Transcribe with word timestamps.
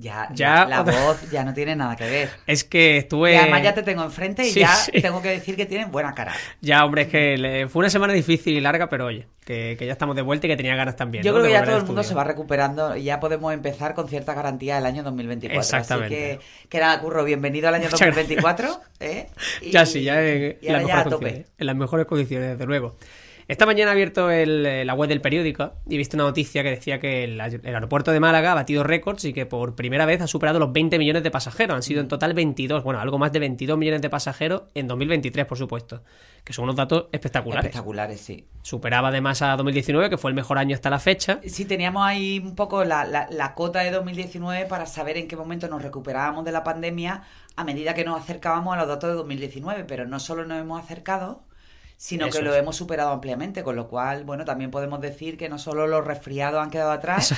Ya, 0.00 0.28
Ya- 0.32 0.64
la 0.64 0.82
voz 0.82 1.28
ya 1.30 1.42
no 1.44 1.52
tiene 1.52 1.74
nada 1.74 1.96
que 1.96 2.08
ver. 2.08 2.30
Es 2.46 2.62
que 2.62 2.98
estuve... 2.98 3.32
Y 3.32 3.36
además 3.36 3.62
ya 3.64 3.74
te 3.74 3.82
tengo 3.82 4.04
enfrente 4.04 4.46
y 4.46 4.52
Sí, 4.52 4.60
ya 4.60 4.68
sí. 4.74 4.92
tengo 5.02 5.20
que 5.20 5.30
decir 5.30 5.56
que 5.56 5.66
tienes 5.66 5.90
buena 5.90 6.14
cara. 6.14 6.32
Ya, 6.60 6.84
hombre, 6.84 7.02
es 7.02 7.08
que 7.08 7.36
le- 7.36 7.66
fue 7.68 7.80
una 7.80 7.90
semana 7.90 8.12
difícil 8.12 8.54
y 8.56 8.60
larga, 8.60 8.88
pero 8.88 9.06
oye, 9.06 9.26
que, 9.44 9.74
que 9.76 9.86
ya 9.86 9.92
estamos 9.92 10.14
de 10.14 10.22
vuelta 10.22 10.46
y 10.46 10.50
que 10.50 10.56
tenía 10.56 10.76
ganas 10.76 10.94
también. 10.94 11.24
Yo 11.24 11.32
¿no? 11.32 11.38
creo 11.38 11.46
que 11.46 11.52
ya 11.52 11.64
todo 11.64 11.78
el 11.78 11.84
mundo 11.84 12.04
se 12.04 12.14
va 12.14 12.22
recuperando 12.22 12.96
y 12.96 13.02
ya 13.04 13.18
podemos 13.18 13.52
empezar 13.52 13.94
con 13.94 14.08
cierta 14.08 14.34
garantía 14.34 14.78
el 14.78 14.86
año 14.86 15.02
2024. 15.02 15.60
Exactamente. 15.60 16.30
Así 16.32 16.38
que, 16.38 16.68
que 16.68 16.78
nada, 16.78 17.00
Curro, 17.00 17.24
bienvenido 17.24 17.66
al 17.68 17.74
año 17.74 17.88
Muchas 17.90 17.98
2024. 18.14 18.80
¿eh? 19.00 19.26
Y- 19.62 19.70
Ya 19.72 19.84
sí, 19.84 20.04
ya 20.04 20.22
en, 20.22 20.58
y 20.62 20.66
en 20.68 20.72
las 20.74 20.82
ahora 20.82 20.88
ya 20.88 20.96
mejores 20.96 21.06
a 21.06 21.10
tope. 21.10 21.46
En 21.58 21.66
las 21.66 21.74
mejores 21.76 22.06
condiciones, 22.06 22.50
desde 22.50 22.66
luego. 22.66 22.96
Esta 23.48 23.64
mañana 23.64 23.90
he 23.90 23.94
abierto 23.94 24.30
el- 24.30 24.66
eh, 24.66 24.84
la 24.84 24.92
web 24.92 25.08
del 25.08 25.22
periódico 25.22 25.72
y 25.88 25.94
he 25.94 25.96
visto 25.98 26.18
una 26.18 26.24
noticia 26.24 26.62
que 26.62 26.68
decía 26.68 27.00
que 27.00 27.24
el, 27.24 27.40
el 27.40 27.74
aeropuerto 27.74 28.12
de 28.12 28.20
Málaga 28.20 28.52
ha 28.52 28.54
batido 28.54 28.84
récords 28.84 29.24
y 29.24 29.32
que 29.32 29.46
por 29.46 29.74
primera 29.74 30.04
vez 30.04 30.20
ha 30.20 30.26
superado 30.26 30.58
los 30.58 30.70
20 30.70 30.98
millones 30.98 31.22
de 31.22 31.30
pasajeros. 31.30 31.74
Han 31.74 31.82
sido 31.82 32.02
en 32.02 32.08
total 32.08 32.34
22, 32.34 32.84
bueno, 32.84 33.00
algo 33.00 33.18
más 33.18 33.32
de 33.32 33.38
22 33.38 33.78
millones 33.78 34.02
de 34.02 34.10
pasajeros 34.10 34.64
en 34.74 34.86
2023, 34.86 35.46
por 35.46 35.56
supuesto. 35.56 36.02
Que 36.44 36.52
son 36.52 36.64
unos 36.64 36.76
datos 36.76 37.06
espectaculares. 37.10 37.64
Espectaculares, 37.64 38.20
sí. 38.20 38.46
Superaba 38.62 39.08
además 39.08 39.40
a 39.40 39.56
2019, 39.56 40.10
que 40.10 40.18
fue 40.18 40.30
el 40.30 40.34
mejor 40.34 40.58
año 40.58 40.74
hasta 40.74 40.90
la 40.90 40.98
fecha. 40.98 41.40
Sí, 41.46 41.64
teníamos 41.64 42.04
ahí 42.06 42.38
un 42.40 42.54
poco 42.54 42.84
la, 42.84 43.06
la- 43.06 43.28
la 43.30 43.54
cota 43.54 43.80
de 43.80 43.90
2019 43.90 44.66
para 44.66 44.84
saber 44.84 45.16
en 45.16 45.26
qué 45.26 45.36
momento 45.36 45.68
nos 45.68 45.80
recuperábamos 45.82 46.44
de 46.44 46.52
la 46.52 46.64
pandemia 46.64 47.22
a 47.56 47.64
medida 47.64 47.94
que 47.94 48.04
nos 48.04 48.20
acercábamos 48.20 48.74
a 48.74 48.76
los 48.78 48.88
datos 48.88 49.08
de 49.08 49.16
2019, 49.16 49.84
pero 49.84 50.06
no 50.06 50.20
solo 50.20 50.44
nos 50.44 50.58
hemos 50.60 50.82
acercado, 50.82 51.40
sino 51.98 52.28
Eso 52.28 52.38
que 52.38 52.42
lo 52.42 52.54
es. 52.54 52.56
hemos 52.56 52.76
superado 52.76 53.10
ampliamente, 53.12 53.64
con 53.64 53.76
lo 53.76 53.88
cual, 53.88 54.24
bueno, 54.24 54.46
también 54.46 54.70
podemos 54.70 55.00
decir 55.02 55.36
que 55.36 55.50
no 55.50 55.58
solo 55.58 55.86
los 55.88 56.06
resfriados 56.06 56.62
han 56.62 56.70
quedado 56.70 56.92
atrás, 56.92 57.34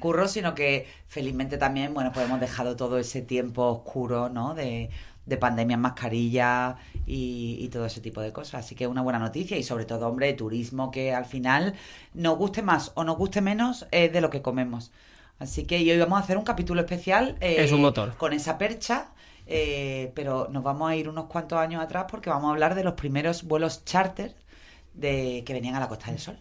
curro, 0.00 0.28
sino 0.28 0.54
que 0.54 0.88
felizmente 1.06 1.58
también, 1.58 1.94
bueno, 1.94 2.12
pues 2.12 2.26
hemos 2.26 2.40
dejado 2.40 2.76
todo 2.76 2.98
ese 2.98 3.22
tiempo 3.22 3.64
oscuro, 3.66 4.28
¿no? 4.28 4.54
De, 4.54 4.90
de 5.26 5.36
pandemia 5.38 5.74
en 5.76 5.80
mascarilla 5.80 6.76
y, 7.06 7.56
y 7.60 7.68
todo 7.70 7.86
ese 7.86 8.00
tipo 8.00 8.20
de 8.20 8.32
cosas. 8.32 8.64
Así 8.66 8.74
que 8.74 8.88
una 8.88 9.02
buena 9.02 9.20
noticia 9.20 9.56
y 9.56 9.62
sobre 9.62 9.84
todo, 9.86 10.08
hombre, 10.08 10.32
turismo 10.34 10.90
que 10.90 11.14
al 11.14 11.24
final 11.26 11.74
nos 12.14 12.36
guste 12.36 12.62
más 12.62 12.92
o 12.96 13.04
nos 13.04 13.16
guste 13.16 13.40
menos 13.40 13.86
es 13.92 14.12
de 14.12 14.20
lo 14.20 14.30
que 14.30 14.42
comemos. 14.42 14.92
Así 15.38 15.64
que 15.66 15.78
y 15.80 15.90
hoy 15.90 15.98
vamos 15.98 16.20
a 16.20 16.24
hacer 16.24 16.36
un 16.36 16.44
capítulo 16.44 16.80
especial 16.82 17.36
eh, 17.40 17.64
Es 17.64 17.72
un 17.72 17.80
motor. 17.82 18.14
con 18.16 18.32
esa 18.32 18.58
percha, 18.58 19.12
eh, 19.52 20.12
pero 20.14 20.48
nos 20.50 20.62
vamos 20.62 20.88
a 20.90 20.94
ir 20.96 21.08
unos 21.08 21.24
cuantos 21.26 21.58
años 21.58 21.82
atrás 21.82 22.06
porque 22.10 22.30
vamos 22.30 22.48
a 22.48 22.52
hablar 22.52 22.74
de 22.76 22.84
los 22.84 22.94
primeros 22.94 23.42
vuelos 23.42 23.84
charter 23.84 24.34
de 24.94 25.42
que 25.44 25.52
venían 25.52 25.74
a 25.74 25.80
la 25.80 25.88
Costa 25.88 26.06
del 26.10 26.18
Sol. 26.20 26.38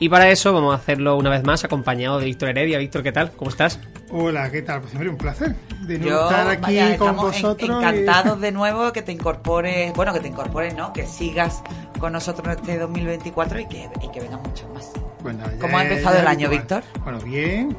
Y 0.00 0.08
para 0.08 0.28
eso 0.28 0.52
vamos 0.52 0.72
a 0.72 0.76
hacerlo 0.76 1.16
una 1.16 1.30
vez 1.30 1.44
más 1.44 1.64
acompañado 1.64 2.18
de 2.18 2.26
Víctor 2.26 2.50
Heredia. 2.50 2.78
Víctor, 2.78 3.02
¿qué 3.02 3.12
tal? 3.12 3.30
¿Cómo 3.32 3.50
estás? 3.50 3.78
Hola, 4.10 4.50
¿qué 4.50 4.62
tal? 4.62 4.80
Pues 4.80 4.90
siempre 4.90 5.08
un 5.08 5.16
placer 5.16 5.56
de 5.86 5.98
nuevo 5.98 6.18
Yo, 6.20 6.28
estar 6.28 6.48
aquí 6.48 6.60
vaya, 6.62 6.84
con 6.98 7.08
estamos 7.08 7.36
en- 7.36 7.42
vosotros. 7.42 7.70
y- 7.70 7.72
encantados 7.72 8.40
de 8.40 8.52
nuevo 8.52 8.92
que 8.92 9.02
te 9.02 9.12
incorpores, 9.12 9.92
bueno, 9.94 10.12
que 10.12 10.20
te 10.20 10.28
incorpores, 10.28 10.74
¿no? 10.74 10.92
Que 10.92 11.06
sigas 11.06 11.62
con 11.98 12.12
nosotros 12.12 12.46
en 12.46 12.60
este 12.60 12.78
2024 12.78 13.60
y 13.60 13.66
que, 13.66 13.88
y 14.02 14.08
que 14.10 14.20
vengan 14.20 14.42
muchos 14.42 14.68
más. 14.70 14.92
Bueno, 15.24 15.42
¿Cómo 15.58 15.78
ha 15.78 15.82
empezado 15.84 16.14
ya 16.16 16.20
el 16.20 16.26
año. 16.28 16.50
Víctor? 16.50 16.82
Bueno, 17.02 17.18
bien. 17.20 17.74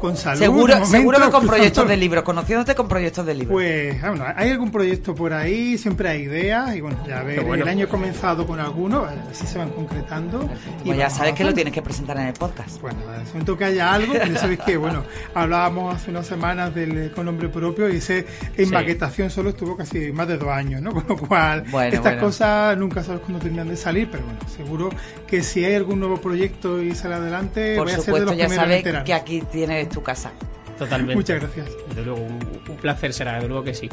Con 0.00 0.16
salud. 0.16 0.38
seguro, 0.38 0.74
momento, 0.74 0.86
seguro 0.96 1.18
que 1.20 1.30
con 1.30 1.46
proyectos 1.48 1.88
de 1.88 1.96
libros, 1.96 2.22
conociéndote 2.22 2.74
con 2.76 2.86
proyectos 2.88 3.26
de 3.26 3.34
libros. 3.34 3.52
Pues, 3.52 4.02
ah, 4.02 4.10
bueno, 4.10 4.24
hay 4.36 4.50
algún 4.50 4.70
proyecto 4.70 5.12
por 5.14 5.32
ahí, 5.32 5.76
siempre 5.76 6.08
hay 6.08 6.22
ideas 6.22 6.74
y 6.76 6.80
bueno, 6.80 6.96
ya 7.06 7.22
ver, 7.24 7.42
bueno. 7.42 7.64
el 7.64 7.68
año 7.68 7.86
he 7.86 7.88
comenzado 7.88 8.46
con 8.46 8.60
algunos, 8.60 9.08
a 9.08 9.10
ver 9.10 9.18
si 9.32 9.46
se 9.48 9.58
van 9.58 9.70
concretando. 9.70 10.48
y 10.84 10.86
pues 10.86 10.98
ya 10.98 11.10
sabes 11.10 11.34
que 11.34 11.42
lo 11.44 11.52
tienes 11.52 11.74
que 11.74 11.82
presentar 11.82 12.16
en 12.18 12.28
el 12.28 12.34
podcast. 12.34 12.80
Bueno, 12.80 12.98
en 13.14 13.20
el 13.20 13.26
momento 13.26 13.58
que 13.58 13.64
haya 13.64 13.92
algo, 13.92 14.14
pues 14.14 14.32
ya 14.32 14.38
sabéis 14.38 14.60
que, 14.60 14.76
bueno, 14.76 15.02
hablábamos 15.34 15.96
hace 15.96 16.10
unas 16.12 16.26
semanas 16.26 16.72
del 16.72 17.10
con 17.12 17.26
nombre 17.26 17.48
propio 17.48 17.88
y 17.90 17.96
ese 17.96 18.26
en 18.56 18.66
Sí. 18.66 18.72
maquetación 18.72 19.28
solo 19.28 19.50
estuvo 19.50 19.76
casi 19.76 20.12
más 20.12 20.28
de 20.28 20.38
dos 20.38 20.48
años, 20.50 20.80
¿no? 20.80 20.92
Con 20.94 21.04
lo 21.08 21.16
cual, 21.16 21.64
Bueno, 21.70 21.88
estas 21.96 22.12
bueno. 22.12 22.20
cosas 22.28 22.78
nunca 22.78 23.02
sabes 23.02 23.20
cuándo 23.22 23.40
terminan 23.40 23.68
de 23.68 23.76
salir, 23.76 24.08
pero 24.10 24.22
bueno, 24.24 24.38
seguro 24.56 24.88
que 25.26 25.42
si 25.42 25.64
hay 25.64 25.74
algún 25.74 25.98
nuevo 25.98 26.18
proyecto 26.20 26.59
y 26.82 26.94
sale 26.94 27.14
adelante, 27.14 27.74
Por 27.76 27.84
voy 27.86 27.92
a 27.92 27.96
ser 27.96 27.98
de 27.98 28.04
supuesto, 28.20 28.30
los 28.30 28.36
ya 28.36 28.48
sabes 28.48 28.84
que 29.04 29.14
aquí 29.14 29.40
tienes 29.50 29.88
tu 29.88 30.02
casa. 30.02 30.30
Totalmente. 30.78 31.14
Muchas 31.14 31.40
gracias. 31.40 31.68
Desde 31.88 32.02
luego, 32.04 32.20
un, 32.22 32.38
un 32.70 32.76
placer 32.76 33.12
será, 33.12 33.34
desde 33.34 33.48
luego 33.48 33.62
que 33.62 33.74
sí. 33.74 33.86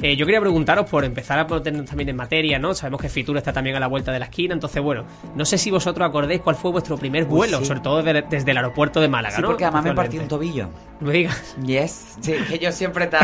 Eh, 0.00 0.14
yo 0.14 0.24
quería 0.24 0.40
preguntaros 0.40 0.88
por 0.88 1.04
empezar 1.04 1.36
a 1.40 1.44
meternos 1.44 1.86
también 1.86 2.08
en 2.10 2.14
materia, 2.14 2.60
¿no? 2.60 2.72
Sabemos 2.74 3.00
que 3.00 3.08
Fitur 3.08 3.36
está 3.36 3.52
también 3.52 3.74
a 3.74 3.80
la 3.80 3.88
vuelta 3.88 4.12
de 4.12 4.20
la 4.20 4.26
esquina, 4.26 4.54
entonces, 4.54 4.80
bueno, 4.80 5.04
no 5.34 5.44
sé 5.44 5.58
si 5.58 5.72
vosotros 5.72 6.08
acordáis 6.08 6.40
cuál 6.40 6.54
fue 6.54 6.70
vuestro 6.70 6.96
primer 6.96 7.24
Uy, 7.24 7.28
vuelo, 7.30 7.58
sí. 7.58 7.64
sobre 7.64 7.80
todo 7.80 8.00
de- 8.04 8.22
desde 8.30 8.52
el 8.52 8.56
aeropuerto 8.56 9.00
de 9.00 9.08
Málaga, 9.08 9.34
Sí, 9.34 9.42
¿no? 9.42 9.48
porque 9.48 9.64
además 9.64 9.82
me 9.82 9.94
partí 9.94 10.18
un 10.20 10.28
tobillo. 10.28 10.68
Me 11.00 11.12
digas. 11.12 11.56
Yes, 11.66 12.14
sí, 12.20 12.34
que 12.48 12.60
yo 12.60 12.70
siempre 12.70 13.06
tan... 13.08 13.22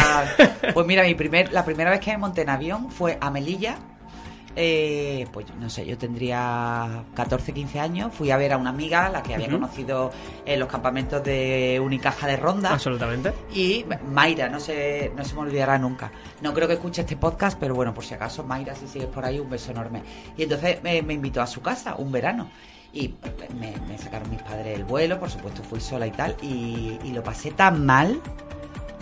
Pues 0.75 0.85
mira, 0.85 1.05
mi 1.05 1.15
primer, 1.15 1.53
la 1.53 1.65
primera 1.65 1.93
vez 1.93 2.01
que 2.01 2.11
me 2.11 2.19
monté 2.19 2.43
en 2.43 2.49
avión 2.51 2.91
fue 2.91 3.17
a 3.21 3.31
Melilla. 3.31 3.77
Eh, 4.57 5.27
pues 5.33 5.47
no 5.59 5.69
sé, 5.69 5.85
yo 5.85 5.99
tendría 5.99 7.05
14, 7.15 7.53
15 7.53 7.81
años. 7.81 8.15
Fui 8.15 8.31
a 8.31 8.37
ver 8.37 8.53
a 8.53 8.57
una 8.57 8.71
amiga, 8.71 9.09
la 9.09 9.23
que 9.23 9.35
había 9.35 9.51
conocido 9.51 10.13
en 10.47 10.61
los 10.61 10.69
campamentos 10.69 11.23
de 11.25 11.81
Unicaja 11.85 12.27
de 12.27 12.37
Ronda. 12.37 12.73
Absolutamente. 12.73 13.33
Y 13.53 13.85
Mayra, 14.11 14.49
no 14.49 14.61
se, 14.61 15.13
no 15.17 15.25
se 15.25 15.35
me 15.35 15.41
olvidará 15.41 15.79
nunca. 15.79 16.13
No 16.41 16.55
creo 16.55 16.69
que 16.69 16.75
escuche 16.75 17.03
este 17.03 17.17
podcast, 17.17 17.59
pero 17.59 17.75
bueno, 17.75 17.93
por 17.93 18.05
si 18.05 18.15
acaso, 18.15 18.45
Mayra, 18.45 18.75
si 18.75 18.87
sigues 18.87 19.09
por 19.09 19.25
ahí, 19.25 19.41
un 19.41 19.51
beso 19.51 19.73
enorme. 19.73 20.03
Y 20.37 20.45
entonces 20.45 20.83
me, 20.83 21.03
me 21.03 21.15
invitó 21.15 21.43
a 21.43 21.47
su 21.47 21.61
casa, 21.61 21.97
un 21.97 22.13
verano. 22.13 22.51
Y 22.93 23.13
me, 23.59 23.75
me 23.89 23.99
sacaron 23.99 24.31
mis 24.31 24.41
padres 24.43 24.79
el 24.79 24.85
vuelo, 24.85 25.19
por 25.19 25.29
supuesto 25.29 25.65
fui 25.65 25.81
sola 25.81 26.07
y 26.07 26.13
tal. 26.13 26.37
Y, 26.43 26.97
y 27.03 27.11
lo 27.13 27.25
pasé 27.25 27.51
tan 27.51 27.85
mal, 27.85 28.21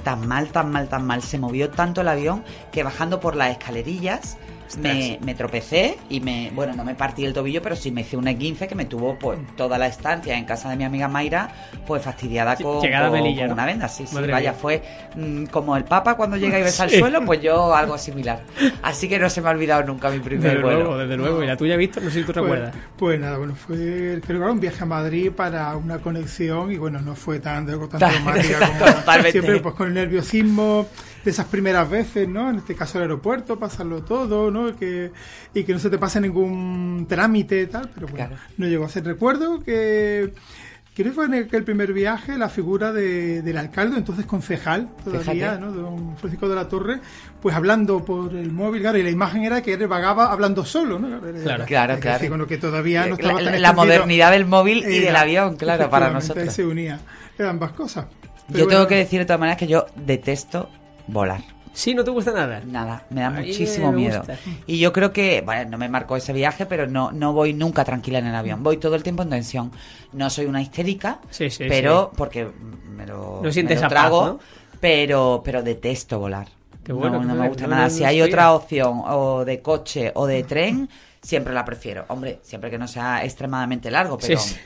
tan 0.02 0.26
mal, 0.26 0.48
tan 0.48 0.72
mal, 0.72 0.88
tan 0.88 1.06
mal. 1.06 1.22
Se 1.22 1.38
movió 1.38 1.68
tanto 1.68 2.00
el 2.00 2.08
avión 2.08 2.42
que 2.72 2.84
bajando 2.84 3.20
por 3.20 3.36
las 3.36 3.50
escalerillas 3.50 4.38
me, 4.78 5.18
me 5.22 5.34
tropecé 5.34 5.96
y 6.08 6.20
me, 6.20 6.50
bueno, 6.54 6.74
no 6.74 6.84
me 6.84 6.94
partí 6.94 7.24
el 7.24 7.32
tobillo, 7.32 7.60
pero 7.62 7.76
sí 7.76 7.90
me 7.90 8.02
hice 8.02 8.16
un 8.16 8.24
E15 8.26 8.66
que 8.68 8.74
me 8.74 8.84
tuvo 8.84 9.18
pues 9.18 9.38
toda 9.56 9.78
la 9.78 9.86
estancia 9.86 10.36
en 10.36 10.44
casa 10.44 10.68
de 10.70 10.76
mi 10.76 10.84
amiga 10.84 11.08
Mayra, 11.08 11.48
pues 11.86 12.02
fastidiada 12.02 12.56
con, 12.56 12.80
llegada 12.80 13.06
a 13.06 13.10
con- 13.10 13.20
Melilla, 13.20 13.42
con 13.42 13.48
¿no? 13.48 13.54
una 13.54 13.66
venda. 13.66 13.88
Sí, 13.88 14.06
sí, 14.06 14.14
Madre 14.14 14.32
vaya, 14.32 14.52
mía. 14.52 14.58
fue 14.60 14.82
mm, 15.16 15.44
como 15.46 15.76
el 15.76 15.84
Papa 15.84 16.14
cuando 16.16 16.36
llega 16.36 16.58
y 16.58 16.62
besa 16.62 16.88
Sí. 16.88 16.94
al 16.96 17.00
suelo, 17.00 17.24
pues 17.24 17.40
yo 17.42 17.74
algo 17.74 17.96
similar. 17.98 18.42
Así 18.82 19.08
que 19.08 19.18
no 19.18 19.28
se 19.30 19.40
me 19.40 19.48
ha 19.48 19.50
olvidado 19.52 19.82
nunca 19.84 20.10
mi 20.10 20.18
primer 20.20 20.50
Desde 20.50 20.62
vuelo. 20.62 20.78
luego, 20.80 20.98
desde 20.98 21.16
luego. 21.16 21.42
¿Y 21.42 21.46
la 21.46 21.56
tuya, 21.56 21.76
Víctor? 21.76 22.02
No 22.02 22.10
sé 22.10 22.20
si 22.20 22.24
tú 22.26 22.32
Pues, 22.32 22.42
recuerdas. 22.44 22.74
pues 22.96 23.20
nada, 23.20 23.38
bueno, 23.38 23.54
fue 23.54 23.76
creo 23.76 24.20
que 24.22 24.32
era 24.44 24.50
un 24.52 24.60
viaje 24.60 24.82
a 24.82 24.86
Madrid 24.86 25.30
para 25.32 25.76
una 25.76 25.98
conexión 25.98 26.72
y 26.72 26.76
bueno, 26.76 27.00
no 27.00 27.14
fue 27.14 27.40
tan, 27.40 27.66
tan 27.66 27.88
traumática 27.98 28.58
como 29.04 29.22
siempre, 29.30 29.60
pues 29.60 29.74
con 29.74 29.88
el 29.88 29.94
nerviosismo 29.94 30.86
de 31.24 31.30
esas 31.30 31.46
primeras 31.46 31.88
veces, 31.88 32.28
¿no? 32.28 32.50
En 32.50 32.56
este 32.56 32.74
caso 32.74 32.98
el 32.98 33.02
aeropuerto, 33.02 33.58
pasarlo 33.58 34.02
todo, 34.02 34.50
¿no? 34.50 34.74
Que, 34.76 35.10
y 35.54 35.64
que 35.64 35.72
no 35.72 35.78
se 35.78 35.90
te 35.90 35.98
pase 35.98 36.20
ningún 36.20 37.06
trámite 37.08 37.62
y 37.62 37.66
tal, 37.66 37.88
pero 37.94 38.06
bueno, 38.08 38.28
Claro. 38.28 38.42
no 38.56 38.66
llegó 38.66 38.84
a 38.84 38.88
ser. 38.88 39.04
Recuerdo 39.04 39.60
que 39.60 40.32
Creo 40.94 41.06
que 41.06 41.14
fue 41.14 41.24
en 41.24 41.32
aquel 41.46 41.64
primer 41.64 41.94
viaje 41.94 42.36
la 42.36 42.50
figura 42.50 42.92
de- 42.92 43.40
del 43.40 43.56
alcalde, 43.56 43.96
entonces 43.96 44.26
concejal 44.26 44.90
todavía, 45.02 45.32
Fíjate. 45.32 45.60
¿no? 45.62 45.72
Don 45.72 46.18
Francisco 46.18 46.50
de 46.50 46.54
la 46.54 46.68
Torre, 46.68 47.00
pues 47.40 47.56
hablando 47.56 48.04
por 48.04 48.34
el 48.36 48.52
móvil, 48.52 48.82
claro, 48.82 48.98
y 48.98 49.02
la 49.02 49.08
imagen 49.08 49.42
era 49.42 49.62
que 49.62 49.72
él 49.72 49.86
vagaba 49.88 50.30
hablando 50.30 50.66
solo, 50.66 50.98
¿no? 50.98 51.18
Claro. 51.18 51.64
Claro, 51.64 51.98
claro. 51.98 52.18
decir, 52.18 52.28
con 52.28 52.38
lo 52.40 52.46
que 52.46 52.58
todavía 52.58 53.06
no 53.06 53.14
estaba 53.14 53.40
la, 53.40 53.52
tan 53.52 53.62
la 53.62 53.72
modernidad 53.72 54.32
del 54.32 54.44
móvil 54.44 54.84
y 54.86 54.98
del 54.98 55.16
avión, 55.16 55.56
claro, 55.56 55.88
para 55.88 56.10
nosotros. 56.10 56.52
se 56.52 56.62
unía, 56.62 57.00
eran 57.38 57.52
ambas 57.52 57.72
cosas. 57.72 58.04
Pero 58.48 58.58
Yo 58.58 58.66
tengo 58.68 58.86
que 58.86 58.96
decir 58.96 59.18
de 59.20 59.24
todas 59.24 59.40
maneras 59.40 59.56
que 59.58 59.68
yo 59.68 59.86
detesto 59.96 60.68
volar. 61.06 61.40
Sí, 61.74 61.94
no 61.94 62.04
te 62.04 62.10
gusta 62.10 62.32
nada. 62.32 62.60
Nada, 62.66 63.06
me 63.08 63.22
da 63.22 63.30
muchísimo 63.30 63.90
me 63.92 63.96
miedo. 63.96 64.18
gusta. 64.18 64.36
Y 64.66 64.78
yo 64.78 64.92
creo 64.92 65.10
que, 65.12 65.40
bueno, 65.40 65.70
no 65.70 65.78
me 65.78 65.88
marcó 65.88 66.16
ese 66.16 66.34
viaje, 66.34 66.66
pero 66.66 66.86
no, 66.86 67.12
no 67.12 67.32
voy 67.32 67.54
nunca 67.54 67.82
tranquila 67.84 68.18
en 68.18 68.26
el 68.26 68.34
avión. 68.34 68.62
Voy 68.62 68.76
todo 68.76 68.94
el 68.94 69.02
tiempo 69.02 69.22
en 69.22 69.30
tensión. 69.30 69.72
No 70.12 70.28
soy 70.28 70.44
una 70.44 70.60
histérica, 70.60 71.20
Sí, 71.30 71.48
sí, 71.48 71.64
pero 71.68 72.12
porque 72.14 72.46
me 72.94 73.06
lo, 73.06 73.40
No 73.42 73.50
sientes 73.50 73.76
me 73.78 73.80
lo 73.82 73.86
esa 73.86 73.88
paz, 73.88 74.02
trago, 74.02 74.26
¿no? 74.26 74.40
pero, 74.80 75.40
pero 75.42 75.62
detesto 75.62 76.18
volar. 76.18 76.46
Qué 76.84 76.92
bueno, 76.92 77.20
no, 77.22 77.28
no 77.34 77.34
me 77.42 77.48
gusta 77.48 77.66
nada. 77.66 77.88
si 77.88 78.04
hay 78.04 78.20
otra 78.20 78.52
opción, 78.52 79.00
o 79.06 79.44
de 79.44 79.62
coche 79.62 80.10
o 80.14 80.26
de 80.26 80.42
tren, 80.44 80.90
siempre 81.22 81.54
la 81.54 81.64
prefiero. 81.64 82.04
Hombre, 82.08 82.40
siempre 82.42 82.70
que 82.70 82.76
no 82.76 82.86
sea 82.86 83.24
extremadamente 83.24 83.90
largo, 83.90 84.18
pero 84.18 84.38
Sí, 84.38 84.50
sí. 84.50 84.60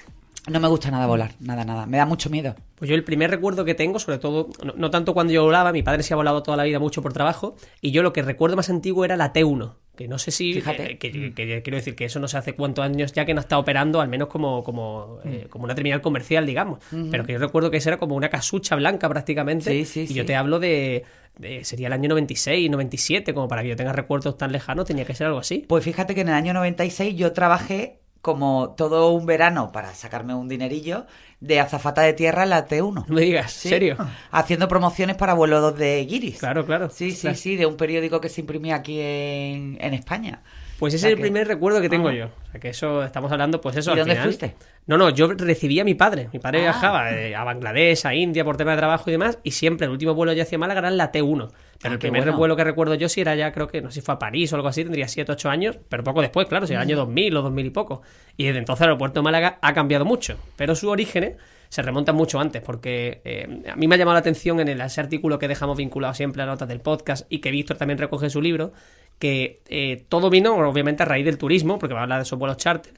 No 0.49 0.61
me 0.61 0.69
gusta 0.69 0.91
nada 0.91 1.07
volar, 1.07 1.33
nada, 1.41 1.65
nada. 1.65 1.87
Me 1.87 1.97
da 1.99 2.07
mucho 2.07 2.31
miedo. 2.31 2.55
Pues 2.77 2.89
yo 2.89 2.95
el 2.95 3.05
primer 3.05 3.31
recuerdo 3.31 3.65
que 3.65 3.75
tengo, 3.75 3.99
sobre 3.99 4.19
todo, 4.19 4.49
no, 4.65 4.75
no 4.77 4.91
tanto 4.91 5.15
cuando 5.15 5.33
yo 5.33 5.43
volaba, 5.45 5.73
mi 5.73 5.83
padre 5.83 6.03
se 6.03 6.13
ha 6.13 6.17
volado 6.17 6.43
toda 6.43 6.57
la 6.57 6.65
vida 6.65 6.79
mucho 6.79 7.03
por 7.03 7.13
trabajo, 7.13 7.57
y 7.81 7.91
yo 7.91 8.03
lo 8.03 8.13
que 8.13 8.23
recuerdo 8.23 8.55
más 8.57 8.69
antiguo 8.71 9.05
era 9.05 9.17
la 9.17 9.33
T1, 9.33 9.75
que 9.97 10.09
no 10.09 10.19
sé 10.19 10.31
si 10.31 10.53
Fíjate. 10.55 10.93
eh, 10.93 10.99
que, 10.99 11.11
que- 11.33 11.63
quiero 11.63 11.77
decir 11.77 11.95
que 11.97 12.05
eso 12.05 12.21
no 12.21 12.29
sé 12.29 12.37
hace 12.37 12.55
cuántos 12.55 12.85
años 12.85 13.13
ya 13.13 13.25
que 13.25 13.33
no 13.33 13.41
está 13.41 13.59
operando 13.59 14.01
al 14.03 14.09
menos 14.09 14.29
como 14.29 14.63
como, 14.63 15.21
Mm. 15.25 15.29
eh, 15.29 15.47
como 15.49 15.65
una 15.65 15.75
terminal 15.75 16.03
comercial 16.03 16.45
digamos 16.45 16.81
pero 17.11 17.25
que 17.25 17.33
yo 17.33 17.39
recuerdo 17.39 17.71
que 17.71 17.79
eso 17.79 17.89
era 17.89 17.97
como 17.97 18.15
una 18.15 18.29
casucha 18.29 18.77
blanca 18.77 19.09
prácticamente 19.09 19.71
Sí, 19.71 19.85
sí, 19.87 20.01
y 20.03 20.07
sí. 20.09 20.13
yo 20.15 20.27
te 20.27 20.37
hablo 20.37 20.59
de, 20.61 21.05
de- 21.39 21.65
sería 21.65 21.87
el 21.87 21.95
año 21.95 22.11
96 22.11 22.71
97 22.71 23.33
como 23.33 23.49
para 23.49 23.63
que 23.63 23.69
yo 23.71 23.77
tenga 23.77 23.95
recuerdos 23.95 24.37
tan 24.37 24.53
lejanos 24.53 24.85
tenía 24.85 25.07
que 25.07 25.15
ser 25.15 25.29
algo 25.29 25.39
así 25.39 25.65
Pues 25.67 25.83
fíjate 25.83 26.15
que 26.15 26.21
en 26.21 26.29
el 26.29 26.35
año 26.35 26.53
96 26.53 27.17
yo 27.17 27.33
trabajé 27.33 28.01
como 28.27 28.75
todo 28.77 29.11
un 29.13 29.25
verano 29.25 29.71
para 29.71 29.95
sacarme 29.95 30.35
un 30.35 30.49
dinerillo 30.49 31.07
de 31.39 31.61
azafata 31.61 32.03
de 32.03 32.13
tierra 32.13 32.43
en 32.43 32.51
la 32.51 32.67
T1. 32.67 33.05
no 33.07 33.15
me 33.15 33.21
digas 33.21 33.53
Sí. 33.53 33.69
serio 33.69 33.97
Haciendo 34.33 34.67
promociones 34.67 35.15
para 35.15 35.35
vuelo 35.35 35.61
2 35.61 35.79
de 35.79 36.05
Guiris. 36.05 36.39
claro 36.39 36.67
claro 36.67 36.91
Sí, 36.91 37.13
sí, 37.13 37.21
Claro. 37.23 37.37
sí, 37.37 37.55
de 37.57 37.67
un 37.67 37.77
periódico 37.77 38.21
que 38.21 38.29
se 38.29 38.41
imprimía 38.41 38.75
aquí 38.75 38.99
en, 39.01 39.79
en 39.81 39.95
España. 39.95 40.43
Pues 40.79 40.93
O 40.93 40.97
ese 40.97 41.03
sea 41.03 41.09
es 41.09 41.13
el 41.13 41.17
que- 41.19 41.23
primer 41.23 41.47
recuerdo 41.49 41.81
que 41.81 41.89
tengo 41.89 42.11
yo. 42.11 42.27
O 42.27 42.51
sea, 42.51 42.61
que 42.61 42.69
eso 42.69 43.03
estamos 43.03 43.33
hablando, 43.33 43.63
pues 43.63 43.77
eso. 43.77 43.91
¿Y 43.91 43.93
al 43.93 43.99
dónde 44.01 44.15
final- 44.15 44.25
fuiste? 44.27 44.57
No, 44.87 44.99
no, 44.99 45.09
yo 45.09 45.29
recibí 45.33 45.81
a 45.81 45.85
mi 45.85 45.95
padre. 45.95 46.29
Mi 46.35 46.39
padre 46.39 46.59
Ah. 46.59 46.63
viajaba 46.63 47.11
eh, 47.13 47.35
a 47.35 47.45
Bangladesh, 47.45 48.05
a 48.07 48.15
India 48.15 48.45
por 48.45 48.57
tema 48.59 48.73
de 48.73 48.77
trabajo 48.77 49.05
y 49.09 49.13
demás, 49.13 49.39
y 49.43 49.53
siempre 49.53 49.87
el 49.87 49.93
último 49.93 50.15
vuelo 50.15 50.33
ya 50.35 50.43
hacia 50.43 50.59
Málaga 50.59 50.81
era 50.81 50.89
en 50.89 50.97
la 50.99 51.13
T1. 51.13 51.49
Pero 51.81 51.93
Ah, 51.93 51.95
el 51.95 51.99
primer 51.99 52.23
bueno. 52.23 52.39
vuelo 52.39 52.57
que 52.57 52.65
recuerdo 52.65 52.95
yo 52.95 53.09
sí 53.09 53.21
era 53.21 53.35
ya, 53.35 53.53
creo 53.53 53.69
que 53.69 53.83
no 53.83 53.91
sé 53.91 53.97
si 54.01 54.01
fue 54.01 54.15
a 54.15 54.19
París 54.19 54.53
o 54.53 54.57
algo 54.57 54.69
así, 54.69 54.83
tendría 54.83 55.09
7, 55.09 55.31
8 55.33 55.51
años, 55.51 55.79
pero 55.89 56.03
poco 56.05 56.21
después, 56.23 56.47
claro, 56.49 56.67
si 56.67 56.73
era 56.73 56.83
el 56.83 56.87
Mm. 56.87 56.91
año 56.91 56.97
2000 56.99 57.37
o 57.37 57.43
2000 57.43 57.67
y 57.67 57.71
poco. 57.71 58.03
Y 58.37 58.45
desde 58.47 58.59
entonces 58.59 58.83
el 58.83 58.89
aeropuerto 58.91 59.21
de 59.21 59.25
Málaga 59.25 59.59
ha 59.61 59.75
cambiado 59.75 60.05
mucho, 60.05 60.37
pero 60.57 60.75
sus 60.75 60.89
orígenes 60.91 61.37
se 61.69 61.83
remontan 61.83 62.15
mucho 62.15 62.39
antes, 62.41 62.63
porque 62.63 63.21
eh, 63.25 63.63
a 63.71 63.77
mí 63.77 63.89
me 63.89 63.97
ha 63.97 63.99
llamado 63.99 64.15
la 64.15 64.21
atención 64.21 64.61
en 64.61 64.69
el, 64.69 64.81
ese 64.81 65.01
artículo 65.01 65.39
que 65.39 65.49
dejamos 65.49 65.77
vinculado 65.77 66.15
siempre 66.15 66.41
a 66.43 66.47
las 66.47 66.55
notas 66.55 66.69
del 66.69 66.81
podcast 66.81 67.27
y 67.29 67.41
que 67.41 67.51
Víctor 67.51 67.77
también 67.77 67.99
recoge 67.99 68.27
en 68.27 68.31
su 68.31 68.41
libro, 68.41 68.73
que 69.19 69.61
eh, 69.69 70.05
todo 70.09 70.31
vino 70.31 70.55
obviamente 70.57 71.03
a 71.03 71.07
raíz 71.07 71.25
del 71.25 71.39
turismo, 71.39 71.79
porque 71.79 71.95
va 71.95 72.01
a 72.01 72.03
hablar 72.05 72.19
de 72.21 72.23
esos 72.23 72.39
vuelos 72.39 72.57
charter, 72.57 72.93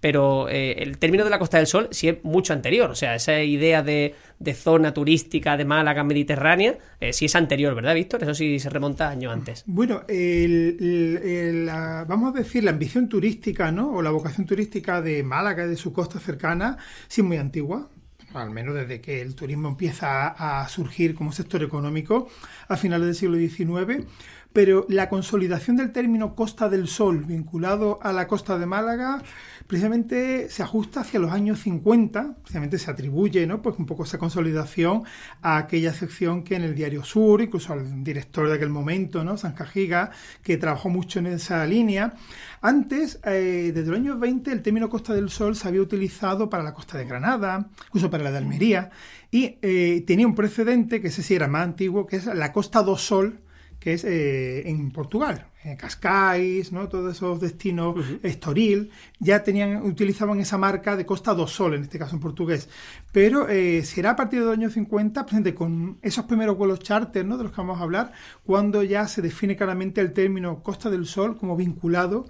pero 0.00 0.48
eh, 0.48 0.82
el 0.82 0.98
término 0.98 1.24
de 1.24 1.30
la 1.30 1.38
Costa 1.38 1.56
del 1.58 1.66
Sol 1.66 1.88
sí 1.90 2.08
es 2.08 2.22
mucho 2.24 2.52
anterior, 2.52 2.90
o 2.90 2.94
sea, 2.94 3.14
esa 3.14 3.40
idea 3.42 3.82
de, 3.82 4.14
de 4.38 4.54
zona 4.54 4.94
turística 4.94 5.56
de 5.56 5.64
Málaga 5.64 6.04
mediterránea 6.04 6.78
eh, 7.00 7.12
sí 7.12 7.24
es 7.24 7.34
anterior, 7.34 7.74
¿verdad, 7.74 7.94
Víctor? 7.94 8.22
Eso 8.22 8.34
sí 8.34 8.58
se 8.60 8.70
remonta 8.70 9.08
años 9.08 9.32
antes. 9.32 9.64
Bueno, 9.66 10.02
el- 10.08 11.70
vamos 12.06 12.34
a 12.34 12.38
decir, 12.38 12.64
la 12.64 12.70
ambición 12.70 13.08
turística, 13.08 13.72
¿no? 13.72 13.90
O 13.92 14.02
la 14.02 14.10
vocación 14.10 14.46
turística 14.46 15.00
de 15.02 15.22
Málaga 15.22 15.64
y 15.64 15.68
de 15.68 15.76
su 15.76 15.92
costa 15.92 16.18
cercana, 16.18 16.76
sí 17.08 17.20
es 17.20 17.26
muy 17.26 17.36
antigua, 17.36 17.88
al 18.34 18.50
menos 18.50 18.74
desde 18.74 19.00
que 19.00 19.20
el 19.22 19.34
turismo 19.34 19.68
empieza 19.68 20.28
a 20.28 20.68
surgir 20.68 21.14
como 21.14 21.32
sector 21.32 21.62
económico 21.62 22.28
a 22.68 22.76
finales 22.76 23.06
del 23.06 23.14
siglo 23.14 23.36
XIX. 23.36 24.04
Pero 24.52 24.86
la 24.88 25.08
consolidación 25.10 25.76
del 25.76 25.92
término 25.92 26.34
Costa 26.34 26.68
del 26.70 26.88
Sol 26.88 27.24
vinculado 27.26 27.98
a 28.02 28.12
la 28.14 28.26
costa 28.26 28.58
de 28.58 28.64
Málaga 28.66 29.22
precisamente 29.68 30.48
se 30.48 30.62
ajusta 30.62 31.02
hacia 31.02 31.20
los 31.20 31.30
años 31.30 31.60
50, 31.60 32.36
precisamente 32.40 32.78
se 32.78 32.90
atribuye 32.90 33.46
¿no? 33.46 33.60
pues 33.60 33.78
un 33.78 33.84
poco 33.84 34.04
esa 34.04 34.16
consolidación 34.16 35.02
a 35.42 35.58
aquella 35.58 35.92
sección 35.92 36.42
que 36.42 36.56
en 36.56 36.62
el 36.62 36.74
Diario 36.74 37.04
Sur, 37.04 37.42
incluso 37.42 37.74
al 37.74 38.02
director 38.02 38.48
de 38.48 38.54
aquel 38.54 38.70
momento, 38.70 39.22
¿no? 39.22 39.36
San 39.36 39.52
Cajiga, 39.52 40.10
que 40.42 40.56
trabajó 40.56 40.88
mucho 40.88 41.18
en 41.18 41.26
esa 41.26 41.66
línea. 41.66 42.14
Antes, 42.62 43.20
eh, 43.24 43.70
desde 43.74 43.90
los 43.90 44.00
años 44.00 44.18
20, 44.18 44.50
el 44.52 44.62
término 44.62 44.88
Costa 44.88 45.12
del 45.12 45.28
Sol 45.28 45.54
se 45.54 45.68
había 45.68 45.82
utilizado 45.82 46.48
para 46.48 46.62
la 46.62 46.72
costa 46.72 46.96
de 46.96 47.04
Granada, 47.04 47.68
incluso 47.88 48.10
para 48.10 48.24
la 48.24 48.30
de 48.30 48.38
Almería, 48.38 48.90
y 49.30 49.58
eh, 49.60 50.02
tenía 50.06 50.26
un 50.26 50.34
precedente, 50.34 51.02
que 51.02 51.08
ese 51.08 51.22
sí 51.22 51.34
era 51.34 51.46
más 51.46 51.64
antiguo, 51.64 52.06
que 52.06 52.16
es 52.16 52.24
la 52.24 52.54
Costa 52.54 52.82
do 52.82 52.96
Sol, 52.96 53.42
que 53.80 53.94
es 53.94 54.04
eh, 54.04 54.68
en 54.68 54.90
Portugal, 54.90 55.46
eh, 55.64 55.76
Cascais, 55.76 56.72
¿no? 56.72 56.88
todos 56.88 57.16
esos 57.16 57.40
destinos, 57.40 57.96
Estoril, 58.22 58.90
ya 59.18 59.42
tenían, 59.44 59.82
utilizaban 59.82 60.40
esa 60.40 60.58
marca 60.58 60.96
de 60.96 61.06
Costa 61.06 61.34
do 61.34 61.46
Sol, 61.46 61.74
en 61.74 61.82
este 61.82 61.98
caso 61.98 62.16
en 62.16 62.20
portugués. 62.20 62.68
Pero 63.12 63.48
eh, 63.48 63.84
será 63.84 64.10
a 64.10 64.16
partir 64.16 64.40
de 64.40 64.46
los 64.46 64.54
años 64.54 64.72
50, 64.72 65.24
presente 65.24 65.54
con 65.54 65.98
esos 66.02 66.24
primeros 66.24 66.56
vuelos 66.56 66.80
charter, 66.80 67.24
¿no? 67.24 67.36
de 67.36 67.44
los 67.44 67.52
que 67.52 67.60
vamos 67.60 67.80
a 67.80 67.84
hablar, 67.84 68.12
cuando 68.44 68.82
ya 68.82 69.06
se 69.06 69.22
define 69.22 69.56
claramente 69.56 70.00
el 70.00 70.12
término 70.12 70.62
Costa 70.62 70.90
del 70.90 71.06
Sol 71.06 71.36
como 71.36 71.56
vinculado 71.56 72.26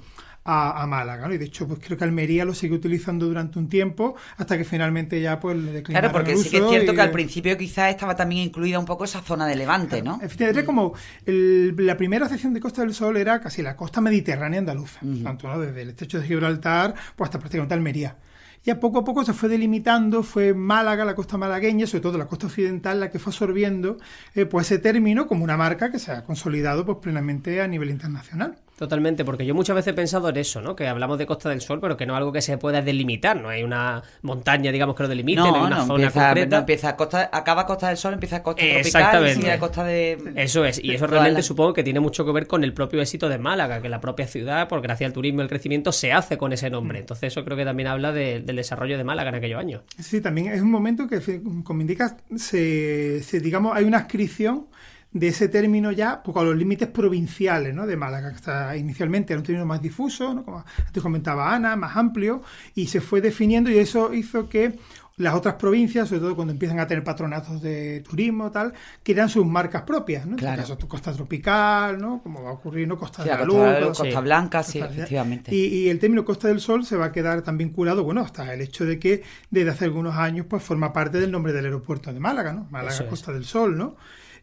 a, 0.50 0.82
a 0.82 0.86
Málaga, 0.86 1.28
¿no? 1.28 1.34
Y 1.34 1.38
de 1.38 1.44
hecho, 1.44 1.68
pues 1.68 1.78
creo 1.84 1.98
que 1.98 2.04
Almería 2.04 2.44
lo 2.46 2.54
sigue 2.54 2.74
utilizando 2.74 3.26
durante 3.26 3.58
un 3.58 3.68
tiempo, 3.68 4.14
hasta 4.38 4.56
que 4.56 4.64
finalmente 4.64 5.20
ya 5.20 5.38
pues 5.38 5.56
le 5.58 5.82
Claro, 5.82 6.10
porque 6.10 6.32
el 6.32 6.38
sí 6.38 6.48
que 6.48 6.56
es 6.58 6.68
cierto 6.68 6.92
y- 6.92 6.94
que 6.94 7.00
al 7.02 7.10
principio 7.10 7.56
quizás 7.58 7.90
estaba 7.90 8.16
también 8.16 8.42
incluida 8.46 8.78
un 8.78 8.86
poco 8.86 9.04
esa 9.04 9.20
zona 9.20 9.46
de 9.46 9.56
Levante, 9.56 10.00
¿no? 10.00 10.18
Efectivamente, 10.22 10.60
era 10.60 10.66
como 10.66 10.94
el- 11.26 11.74
la 11.78 11.96
primera 11.98 12.28
sección 12.28 12.54
de 12.54 12.60
Costa 12.60 12.80
del 12.80 12.94
Sol 12.94 13.18
era 13.18 13.40
casi 13.40 13.62
la 13.62 13.76
costa 13.76 14.00
mediterránea 14.00 14.60
andaluza, 14.60 15.00
tanto 15.22 15.48
¿no? 15.48 15.60
desde 15.60 15.82
el 15.82 15.90
estrecho 15.90 16.18
de 16.18 16.26
Gibraltar 16.26 16.94
pues 17.14 17.28
hasta 17.28 17.38
prácticamente 17.38 17.74
Almería. 17.74 18.16
Y 18.64 18.70
a 18.70 18.80
poco 18.80 18.98
a 19.00 19.04
poco 19.04 19.24
se 19.24 19.32
fue 19.34 19.48
delimitando, 19.48 20.22
fue 20.22 20.52
Málaga, 20.54 21.04
la 21.04 21.14
costa 21.14 21.36
malagueña, 21.38 21.86
sobre 21.86 22.00
todo 22.02 22.18
la 22.18 22.26
costa 22.26 22.46
occidental, 22.48 23.00
la 23.00 23.10
que 23.10 23.18
fue 23.18 23.30
absorbiendo 23.30 23.98
eh, 24.34 24.46
pues 24.46 24.66
ese 24.70 24.78
término 24.80 25.26
como 25.26 25.44
una 25.44 25.56
marca 25.56 25.90
que 25.90 25.98
se 25.98 26.10
ha 26.10 26.24
consolidado 26.24 26.84
pues 26.84 26.98
plenamente 27.00 27.60
a 27.60 27.68
nivel 27.68 27.90
internacional. 27.90 28.58
Totalmente, 28.78 29.24
porque 29.24 29.44
yo 29.44 29.56
muchas 29.56 29.74
veces 29.74 29.90
he 29.92 29.94
pensado 29.94 30.28
en 30.28 30.36
eso, 30.36 30.60
¿no? 30.62 30.76
Que 30.76 30.86
hablamos 30.86 31.18
de 31.18 31.26
Costa 31.26 31.48
del 31.50 31.60
Sol, 31.60 31.80
pero 31.80 31.96
que 31.96 32.06
no 32.06 32.12
es 32.12 32.18
algo 32.18 32.30
que 32.32 32.40
se 32.40 32.56
pueda 32.58 32.80
delimitar, 32.80 33.36
no 33.40 33.48
hay 33.48 33.64
una 33.64 34.04
montaña, 34.22 34.70
digamos, 34.70 34.94
que 34.94 35.02
lo 35.02 35.08
delimite, 35.08 35.40
no, 35.40 35.46
hay 35.46 35.60
una 35.62 35.68
no, 35.70 35.86
zona 35.86 36.04
empieza, 36.04 36.26
concreta. 36.26 36.56
no 36.56 36.60
empieza 36.60 36.96
costa, 36.96 37.30
acaba 37.32 37.66
Costa 37.66 37.88
del 37.88 37.96
Sol, 37.96 38.14
empieza 38.14 38.40
Costa 38.40 38.60
Tropical 38.60 38.76
y 38.84 38.86
Exactamente. 38.86 39.34
sigue 39.34 39.48
la 39.48 39.58
Costa 39.58 39.82
de... 39.82 40.32
Eso 40.36 40.64
es, 40.64 40.78
y 40.82 40.92
eso 40.94 41.08
realmente 41.08 41.40
la- 41.40 41.42
supongo 41.42 41.74
que 41.74 41.82
tiene 41.82 41.98
mucho 41.98 42.24
que 42.24 42.30
ver 42.30 42.46
con 42.46 42.62
el 42.62 42.72
propio 42.72 43.00
éxito 43.02 43.28
de 43.28 43.38
Málaga, 43.38 43.82
que 43.82 43.88
la 43.88 44.00
propia 44.00 44.28
ciudad, 44.28 44.68
por 44.68 44.80
gracias 44.80 45.08
al 45.08 45.12
turismo 45.12 45.40
y 45.40 45.42
el 45.42 45.48
crecimiento, 45.48 45.90
se 45.90 46.12
hace 46.12 46.38
con 46.38 46.52
ese 46.52 46.70
nombre. 46.70 47.00
Entonces 47.00 47.32
eso 47.32 47.44
creo 47.44 47.56
que 47.56 47.64
también 47.64 47.88
habla 47.88 48.12
de- 48.12 48.40
del 48.42 48.54
desarrollo 48.54 48.96
de 48.96 49.02
Málaga 49.02 49.30
en 49.30 49.34
aquellos 49.34 49.58
años. 49.58 49.82
Sí, 49.98 50.20
también 50.20 50.52
es 50.52 50.60
un 50.62 50.70
momento 50.70 51.08
que, 51.08 51.20
como 51.64 51.80
indicas, 51.80 52.14
se, 52.36 53.22
se, 53.24 53.40
digamos, 53.40 53.76
hay 53.76 53.84
una 53.84 53.98
adscripción 53.98 54.66
de 55.12 55.28
ese 55.28 55.48
término 55.48 55.90
ya 55.90 56.22
pues, 56.22 56.36
a 56.36 56.42
los 56.42 56.56
límites 56.56 56.88
provinciales 56.88 57.74
¿no? 57.74 57.86
de 57.86 57.96
Málaga, 57.96 58.30
que 58.30 58.36
está, 58.36 58.76
inicialmente 58.76 59.32
era 59.32 59.40
un 59.40 59.46
término 59.46 59.66
más 59.66 59.80
difuso, 59.80 60.34
¿no? 60.34 60.44
como 60.44 60.64
antes 60.86 61.02
comentaba 61.02 61.54
Ana, 61.54 61.76
más 61.76 61.96
amplio, 61.96 62.42
y 62.74 62.86
se 62.86 63.00
fue 63.00 63.20
definiendo 63.20 63.70
y 63.70 63.78
eso 63.78 64.12
hizo 64.12 64.48
que 64.48 64.78
las 65.18 65.34
otras 65.34 65.56
provincias, 65.56 66.08
sobre 66.08 66.20
todo 66.20 66.36
cuando 66.36 66.52
empiezan 66.52 66.78
a 66.78 66.86
tener 66.86 67.02
patronatos 67.02 67.60
de 67.60 68.04
turismo 68.08 68.52
tal, 68.52 68.72
quieran 69.02 69.28
sus 69.28 69.44
marcas 69.44 69.82
propias, 69.82 70.24
¿no? 70.26 70.36
Claro. 70.36 70.54
En 70.54 70.60
este 70.60 70.72
caso, 70.72 70.78
tu 70.78 70.86
Costa 70.86 71.12
Tropical, 71.12 71.98
¿no? 71.98 72.22
Como 72.22 72.42
va 72.42 72.50
a 72.50 72.52
ocurrir, 72.52 72.86
¿no? 72.86 72.96
Costa 72.96 73.24
Sí, 73.24 73.28
de 73.28 73.34
la 73.34 73.44
Costa, 73.44 73.80
Luz, 73.80 73.88
Costa 73.98 74.04
sí. 74.04 74.22
Blanca, 74.24 74.62
sí, 74.62 74.78
efectivamente. 74.78 75.52
Y, 75.52 75.66
y 75.66 75.88
el 75.88 75.98
término 75.98 76.24
Costa 76.24 76.46
del 76.46 76.60
Sol 76.60 76.84
se 76.84 76.96
va 76.96 77.06
a 77.06 77.12
quedar 77.12 77.42
tan 77.42 77.58
vinculado, 77.58 78.04
bueno, 78.04 78.20
hasta 78.20 78.54
el 78.54 78.60
hecho 78.60 78.84
de 78.84 79.00
que 79.00 79.24
desde 79.50 79.70
hace 79.70 79.86
algunos 79.86 80.14
años 80.14 80.46
pues 80.48 80.62
forma 80.62 80.92
parte 80.92 81.18
del 81.18 81.32
nombre 81.32 81.52
del 81.52 81.64
aeropuerto 81.64 82.12
de 82.12 82.20
Málaga, 82.20 82.52
¿no? 82.52 82.68
Málaga 82.70 82.94
Eso 82.94 83.02
es. 83.02 83.10
Costa 83.10 83.32
del 83.32 83.44
Sol, 83.44 83.76
¿no? 83.76 83.96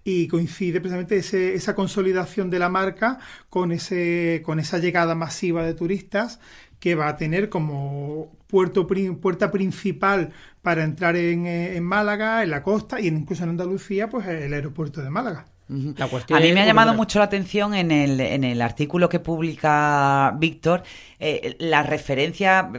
Y 0.07 0.27
coincide 0.27 0.79
precisamente 0.79 1.17
ese- 1.17 1.55
esa 1.55 1.73
consolidación 1.75 2.49
de 2.51 2.59
la 2.59 2.69
marca 2.69 3.17
con 3.49 3.71
ese 3.71 4.41
con 4.45 4.59
esa 4.59 4.77
llegada 4.77 5.15
masiva 5.15 5.65
de 5.65 5.73
turistas 5.73 6.39
que 6.79 6.93
va 6.95 7.07
a 7.09 7.17
tener 7.17 7.49
como 7.49 8.37
puerto 8.47 8.85
puerta 8.87 9.51
principal 9.51 10.31
para 10.61 10.83
entrar 10.83 11.15
en, 11.15 11.47
eh, 11.47 11.75
en 11.75 11.83
Málaga, 11.83 12.43
en 12.43 12.51
la 12.51 12.61
costa 12.61 12.99
y 13.01 13.07
incluso 13.07 13.43
en 13.43 13.49
Andalucía, 13.51 14.07
pues 14.09 14.27
el 14.27 14.53
aeropuerto 14.53 15.01
de 15.01 15.09
Málaga. 15.09 15.45
La 15.67 16.07
cuestión 16.07 16.37
A 16.37 16.41
mí 16.43 16.53
me 16.53 16.61
ha 16.61 16.65
llamado 16.67 16.93
mucho 16.93 17.17
la 17.17 17.25
atención 17.25 17.73
en 17.73 17.89
el, 17.89 18.19
en 18.21 18.43
el 18.43 18.61
artículo 18.61 19.09
que 19.09 19.19
publica 19.19 20.35
Víctor 20.37 20.83
eh, 21.19 21.55
la 21.57 21.81
referencia 21.81 22.69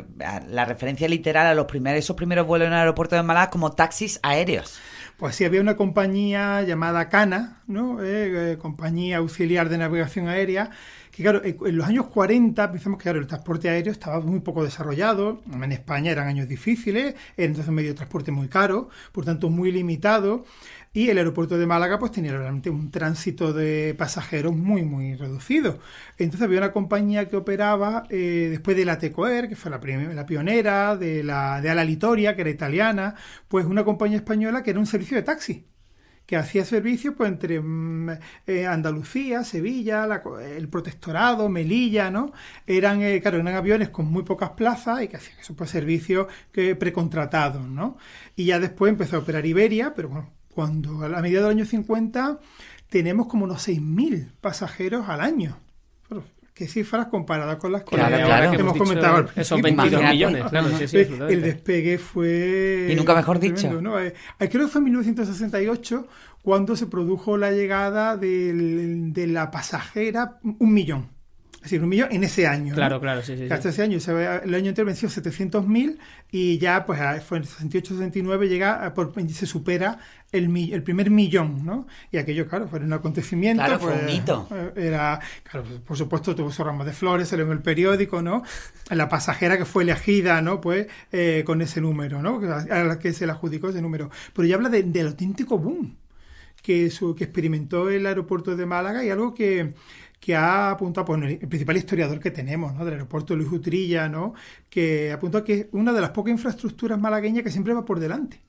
la 0.48 0.64
referencia 0.64 1.08
literal 1.08 1.48
a 1.48 1.54
los 1.56 1.66
primeros 1.66 1.98
esos 1.98 2.14
primeros 2.14 2.46
vuelos 2.46 2.66
en 2.68 2.74
el 2.74 2.78
aeropuerto 2.78 3.16
de 3.16 3.24
Málaga 3.24 3.50
como 3.50 3.72
taxis 3.72 4.20
aéreos. 4.22 4.78
Pues 5.16 5.34
sí, 5.34 5.46
había 5.46 5.62
una 5.62 5.76
compañía 5.76 6.62
llamada 6.62 7.08
Cana, 7.08 7.62
¿no? 7.66 8.02
Eh, 8.02 8.52
eh, 8.52 8.58
compañía 8.58 9.16
auxiliar 9.16 9.70
de 9.70 9.78
navegación 9.78 10.28
aérea, 10.28 10.70
que 11.10 11.22
claro, 11.22 11.42
eh, 11.42 11.56
en 11.64 11.76
los 11.78 11.86
años 11.86 12.08
40 12.08 12.70
pensamos 12.70 12.98
que 12.98 13.04
claro, 13.04 13.20
el 13.20 13.26
transporte 13.26 13.70
aéreo 13.70 13.92
estaba 13.92 14.20
muy 14.20 14.40
poco 14.40 14.62
desarrollado, 14.62 15.40
en 15.50 15.72
España 15.72 16.10
eran 16.10 16.28
años 16.28 16.48
difíciles, 16.48 17.14
entonces 17.38 17.72
medio 17.72 17.90
de 17.90 17.94
transporte 17.94 18.30
muy 18.30 18.48
caro, 18.48 18.90
por 19.12 19.24
tanto 19.24 19.48
muy 19.48 19.72
limitado, 19.72 20.44
y 20.96 21.10
el 21.10 21.18
aeropuerto 21.18 21.58
de 21.58 21.66
Málaga 21.66 21.98
pues 21.98 22.10
tenía 22.10 22.32
realmente 22.32 22.70
un 22.70 22.90
tránsito 22.90 23.52
de 23.52 23.94
pasajeros 23.98 24.56
muy, 24.56 24.82
muy 24.82 25.14
reducido. 25.14 25.78
Entonces 26.16 26.46
había 26.46 26.56
una 26.56 26.72
compañía 26.72 27.28
que 27.28 27.36
operaba 27.36 28.04
eh, 28.08 28.48
después 28.50 28.78
de 28.78 28.86
la 28.86 28.98
Tecoer, 28.98 29.46
que 29.46 29.56
fue 29.56 29.70
la, 29.70 29.78
la 30.14 30.24
pionera, 30.24 30.96
de 30.96 31.22
la 31.22 31.60
de 31.60 31.68
Ala 31.68 31.84
Litoria, 31.84 32.34
que 32.34 32.40
era 32.40 32.50
italiana, 32.50 33.14
pues 33.46 33.66
una 33.66 33.84
compañía 33.84 34.16
española 34.16 34.62
que 34.62 34.70
era 34.70 34.80
un 34.80 34.86
servicio 34.86 35.18
de 35.18 35.22
taxi 35.22 35.66
que 36.24 36.36
hacía 36.36 36.64
servicio 36.64 37.14
pues 37.14 37.30
entre 37.30 37.60
mm, 37.60 38.10
eh, 38.46 38.66
Andalucía, 38.66 39.44
Sevilla, 39.44 40.08
el 40.56 40.68
Protectorado, 40.68 41.48
Melilla, 41.48 42.10
¿no? 42.10 42.32
Eran, 42.66 43.02
eh, 43.02 43.20
claro, 43.20 43.38
eran 43.38 43.54
aviones 43.54 43.90
con 43.90 44.06
muy 44.06 44.24
pocas 44.24 44.50
plazas 44.50 45.02
y 45.02 45.08
que 45.08 45.18
hacían 45.18 45.38
esos 45.40 45.56
pues, 45.56 45.70
servicios 45.70 46.26
que 46.52 46.74
precontratados, 46.74 47.68
¿no? 47.68 47.96
Y 48.34 48.46
ya 48.46 48.58
después 48.58 48.90
empezó 48.90 49.16
a 49.16 49.18
operar 49.20 49.46
Iberia, 49.46 49.94
pero 49.94 50.08
bueno, 50.08 50.35
cuando 50.56 51.02
a 51.02 51.08
la 51.10 51.20
medida 51.20 51.42
del 51.42 51.50
año 51.50 51.64
50 51.66 52.40
tenemos 52.88 53.26
como 53.26 53.44
unos 53.44 53.68
6.000 53.68 54.32
pasajeros 54.40 55.08
al 55.10 55.20
año. 55.20 55.58
Qué 56.54 56.66
cifras 56.66 57.08
comparadas 57.08 57.56
con 57.56 57.70
las 57.72 57.82
que 57.84 57.94
Claro, 57.96 58.50
que 58.50 58.56
hemos 58.56 58.72
dicho 58.72 58.84
comentado. 58.86 59.16
al 59.16 59.24
Esos 59.36 59.60
principio. 59.60 59.62
22 59.62 60.00
Imagínate. 60.00 60.14
millones, 60.14 60.44
claro, 60.50 60.68
sí, 60.78 60.88
sí, 60.88 60.96
el 61.28 61.42
despegue 61.42 61.98
fue. 61.98 62.88
Y 62.90 62.94
nunca 62.96 63.14
mejor 63.14 63.38
dicho. 63.38 63.68
Eh, 64.00 64.14
eh, 64.40 64.48
creo 64.48 64.64
que 64.64 64.72
fue 64.72 64.78
en 64.78 64.84
1968 64.84 66.08
cuando 66.42 66.74
se 66.74 66.86
produjo 66.86 67.36
la 67.36 67.50
llegada 67.52 68.16
del- 68.16 69.12
de 69.12 69.26
la 69.26 69.50
pasajera, 69.50 70.38
un 70.42 70.72
millón. 70.72 71.08
Es 71.66 71.70
decir, 71.72 71.82
un 71.82 71.88
millón 71.88 72.08
en 72.12 72.22
ese 72.22 72.46
año. 72.46 72.68
¿no? 72.70 72.74
Claro, 72.76 73.00
claro, 73.00 73.22
sí, 73.22 73.36
sí. 73.36 73.48
Hasta 73.50 73.70
ese 73.70 73.82
año, 73.82 73.98
se 73.98 74.12
ve- 74.12 74.40
el 74.44 74.54
año 74.54 74.68
anterior 74.68 74.86
venció 74.86 75.08
700.000 75.08 75.98
y 76.30 76.58
ya 76.58 76.86
pues 76.86 77.00
a- 77.00 77.20
fue 77.20 77.38
en 77.38 77.44
68-69 77.44 78.48
llega, 78.48 78.86
a 78.86 78.94
por- 78.94 79.12
se 79.32 79.46
supera 79.46 79.98
el, 80.30 80.48
mi- 80.48 80.72
el 80.72 80.84
primer 80.84 81.10
millón, 81.10 81.66
¿no? 81.66 81.88
Y 82.12 82.18
aquello, 82.18 82.46
claro, 82.46 82.68
fue 82.68 82.78
un 82.78 82.92
acontecimiento. 82.92 83.64
Claro, 83.64 83.80
fue 83.80 83.92
pues, 83.94 84.02
un 84.04 84.08
hito. 84.10 84.48
eh, 84.52 84.72
Era, 84.76 85.18
claro, 85.42 85.66
por 85.84 85.96
supuesto 85.96 86.36
tuvo 86.36 86.52
su 86.52 86.62
ramo 86.62 86.84
de 86.84 86.92
flores, 86.92 87.26
salió 87.28 87.44
en 87.46 87.50
el 87.52 87.62
periódico, 87.62 88.22
¿no? 88.22 88.44
La 88.90 89.08
pasajera 89.08 89.58
que 89.58 89.64
fue 89.64 89.82
elegida, 89.82 90.40
¿no? 90.42 90.60
Pues 90.60 90.86
eh, 91.10 91.42
con 91.44 91.62
ese 91.62 91.80
número, 91.80 92.22
¿no? 92.22 92.40
A 92.70 92.84
la 92.84 92.98
que 93.00 93.12
se 93.12 93.26
le 93.26 93.32
adjudicó 93.32 93.70
ese 93.70 93.82
número. 93.82 94.08
Pero 94.34 94.46
ya 94.46 94.54
habla 94.54 94.68
de- 94.68 94.84
del 94.84 95.08
auténtico 95.08 95.58
boom 95.58 95.96
que, 96.62 96.90
su- 96.90 97.14
que 97.14 97.24
experimentó 97.24 97.88
el 97.90 98.06
aeropuerto 98.06 98.56
de 98.56 98.66
Málaga 98.66 99.04
y 99.04 99.10
algo 99.10 99.34
que, 99.34 99.74
que 100.20 100.34
ha 100.34 100.70
apuntado, 100.70 101.04
pues, 101.04 101.22
el 101.22 101.48
principal 101.48 101.76
historiador 101.76 102.18
que 102.20 102.30
tenemos, 102.30 102.74
¿no? 102.74 102.84
Del 102.84 102.94
aeropuerto 102.94 103.36
Luis 103.36 103.50
Utrilla, 103.52 104.08
¿no? 104.08 104.34
Que 104.68 105.12
apuntó 105.12 105.44
que 105.44 105.54
es 105.54 105.66
una 105.72 105.92
de 105.92 106.00
las 106.00 106.10
pocas 106.10 106.32
infraestructuras 106.32 106.98
malagueñas 106.98 107.44
que 107.44 107.50
siempre 107.50 107.74
va 107.74 107.84
por 107.84 108.00
delante. 108.00 108.40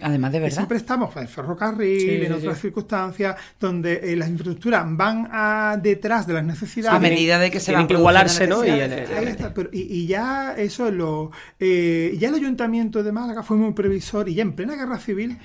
Además 0.00 0.32
de 0.32 0.38
Que 0.38 0.42
verdad. 0.44 0.56
siempre 0.56 0.76
estamos 0.78 1.16
en 1.16 1.28
ferrocarril, 1.28 2.00
Sí, 2.00 2.10
en 2.10 2.26
sí, 2.26 2.32
otras 2.32 2.56
sí. 2.56 2.62
circunstancias, 2.62 3.36
donde 3.60 4.00
eh, 4.12 4.16
las 4.16 4.28
infraestructuras 4.30 4.84
van 4.96 5.28
a, 5.30 5.78
detrás 5.80 6.26
de 6.26 6.32
las 6.34 6.44
necesidades. 6.44 6.96
A 6.96 6.98
medida 7.00 7.38
de 7.38 7.50
que 7.52 7.60
se 7.60 7.72
van 7.72 7.86
que 7.86 7.94
produciendo 7.94 8.00
igualarse, 8.00 8.46
¿no? 8.48 8.64
Y 8.64 8.70
Ahí 8.70 9.26
está, 9.28 9.54
pero- 9.54 9.70
y, 9.72 9.82
y 9.82 10.06
ya 10.06 10.54
eso 10.56 10.88
es 10.88 10.94
lo. 10.94 11.30
eh, 11.60 12.16
ya 12.18 12.30
el 12.30 12.34
ayuntamiento 12.34 13.02
de 13.04 13.12
Málaga 13.12 13.44
fue 13.44 13.56
muy 13.56 13.74
previsor 13.74 14.28
y 14.28 14.34
ya 14.34 14.42
en 14.42 14.54
plena 14.54 14.74
guerra 14.74 14.98
civil 14.98 15.38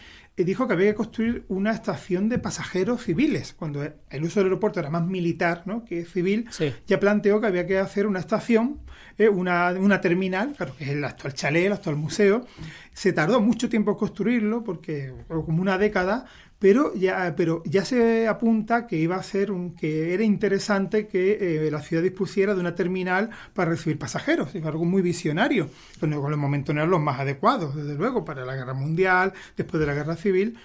dijo 0.44 0.68
que 0.68 0.74
había 0.74 0.92
que 0.92 0.96
construir 0.96 1.46
una 1.48 1.72
estación 1.72 2.30
de 2.30 2.38
pasajeros 2.40 3.04
civiles. 3.04 3.54
Cuando 3.58 3.84
el 3.84 4.24
uso 4.24 4.40
del 4.40 4.48
aeropuerto 4.48 4.80
era 4.80 4.90
más 4.90 5.06
militar 5.06 5.64
¿no? 5.66 5.84
que 5.84 6.06
civil, 6.06 6.48
Sí. 6.52 6.74
ya 6.86 7.00
planteó 7.00 7.42
que 7.42 7.48
había 7.48 7.66
que 7.66 7.80
hacer 7.80 8.06
una 8.06 8.20
estación, 8.20 8.80
eh, 9.18 9.30
una, 9.30 9.72
una 9.72 10.00
terminal, 10.00 10.54
claro, 10.56 10.76
que 10.78 10.84
es 10.84 10.90
el 10.92 11.04
actual 11.04 11.34
chalet, 11.34 11.66
el 11.66 11.74
actual 11.74 11.96
museo. 11.96 12.46
Se 12.94 13.14
tardó 13.14 13.42
mucho 13.42 13.68
tiempo 13.70 13.92
en 13.92 13.98
construirlo, 13.98 14.64
porque 14.64 15.12
como 15.28 15.62
una 15.62 15.78
década, 15.78 16.26
pero 16.60 16.94
ya, 16.96 17.34
pero 17.36 17.62
ya 17.66 17.86
se 17.86 18.28
apunta 18.28 18.88
que 18.88 18.98
iba 18.98 19.16
a 19.16 19.24
ser 19.24 19.52
un, 19.52 19.76
que 19.76 20.14
era 20.14 20.24
interesante 20.24 21.08
que 21.08 21.66
eh, 21.68 21.72
la 21.72 21.82
ciudad 21.82 22.04
dispusiera 22.04 22.54
de 22.56 22.60
una 22.60 22.76
terminal 22.76 23.30
para 23.54 23.72
recibir 23.72 24.00
pasajeros, 24.00 24.56
es 24.56 24.66
algo 24.66 24.86
muy 24.86 25.02
visionario, 25.02 25.70
pero 26.00 26.22
con 26.22 26.32
los 26.32 26.40
momentos 26.40 26.74
no 26.74 26.82
eran 26.82 26.92
los 26.92 27.02
más 27.02 27.20
adecuados, 27.20 27.76
desde 27.76 27.96
luego, 27.96 28.26
para 28.26 28.46
la 28.46 28.56
guerra 28.56 28.74
mundial, 28.74 29.34
después 29.56 29.80
de 29.80 29.88
la 29.88 29.94
guerra 29.94 30.16
civil. 30.16 30.58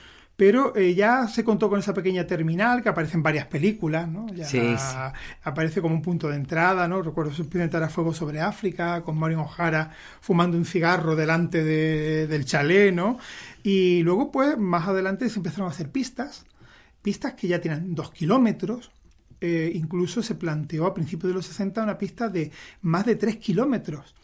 Pero 0.44 0.74
eh, 0.74 0.92
ya 0.92 1.28
se 1.28 1.44
contó 1.44 1.70
con 1.70 1.78
esa 1.78 1.94
pequeña 1.94 2.26
terminal 2.26 2.82
que 2.82 2.88
aparece 2.88 3.16
en 3.16 3.22
varias 3.22 3.46
películas, 3.46 4.08
¿no? 4.08 4.26
Ya 4.34 4.44
Sí, 4.44 4.58
sí. 4.76 4.84
aparece 5.44 5.80
como 5.80 5.94
un 5.94 6.02
punto 6.02 6.28
de 6.28 6.34
entrada, 6.34 6.88
¿no? 6.88 7.00
Recuerdo 7.00 7.32
su 7.32 7.48
a 7.48 7.88
fuego 7.88 8.12
sobre 8.12 8.40
África, 8.40 9.02
con 9.04 9.16
Maureen 9.16 9.38
O'Hara 9.38 9.92
fumando 10.20 10.56
un 10.56 10.64
cigarro 10.64 11.14
delante 11.14 11.62
de- 11.62 12.26
del 12.26 12.44
chalet, 12.44 12.92
¿no? 12.92 13.18
Y 13.62 14.02
luego, 14.02 14.32
pues, 14.32 14.58
más 14.58 14.88
adelante 14.88 15.28
se 15.30 15.38
empezaron 15.38 15.68
a 15.68 15.70
hacer 15.70 15.92
pistas, 15.92 16.44
pistas 17.02 17.34
que 17.34 17.46
ya 17.46 17.60
tienen 17.60 17.94
dos 17.94 18.10
kilómetros. 18.10 18.90
Eh, 19.40 19.70
incluso 19.76 20.24
se 20.24 20.34
planteó 20.34 20.86
a 20.86 20.92
principios 20.94 21.28
de 21.30 21.34
los 21.34 21.46
60 21.46 21.84
una 21.84 21.98
pista 21.98 22.28
de 22.28 22.50
más 22.80 23.06
de 23.06 23.14
tres 23.14 23.36
kilómetros. 23.36 24.16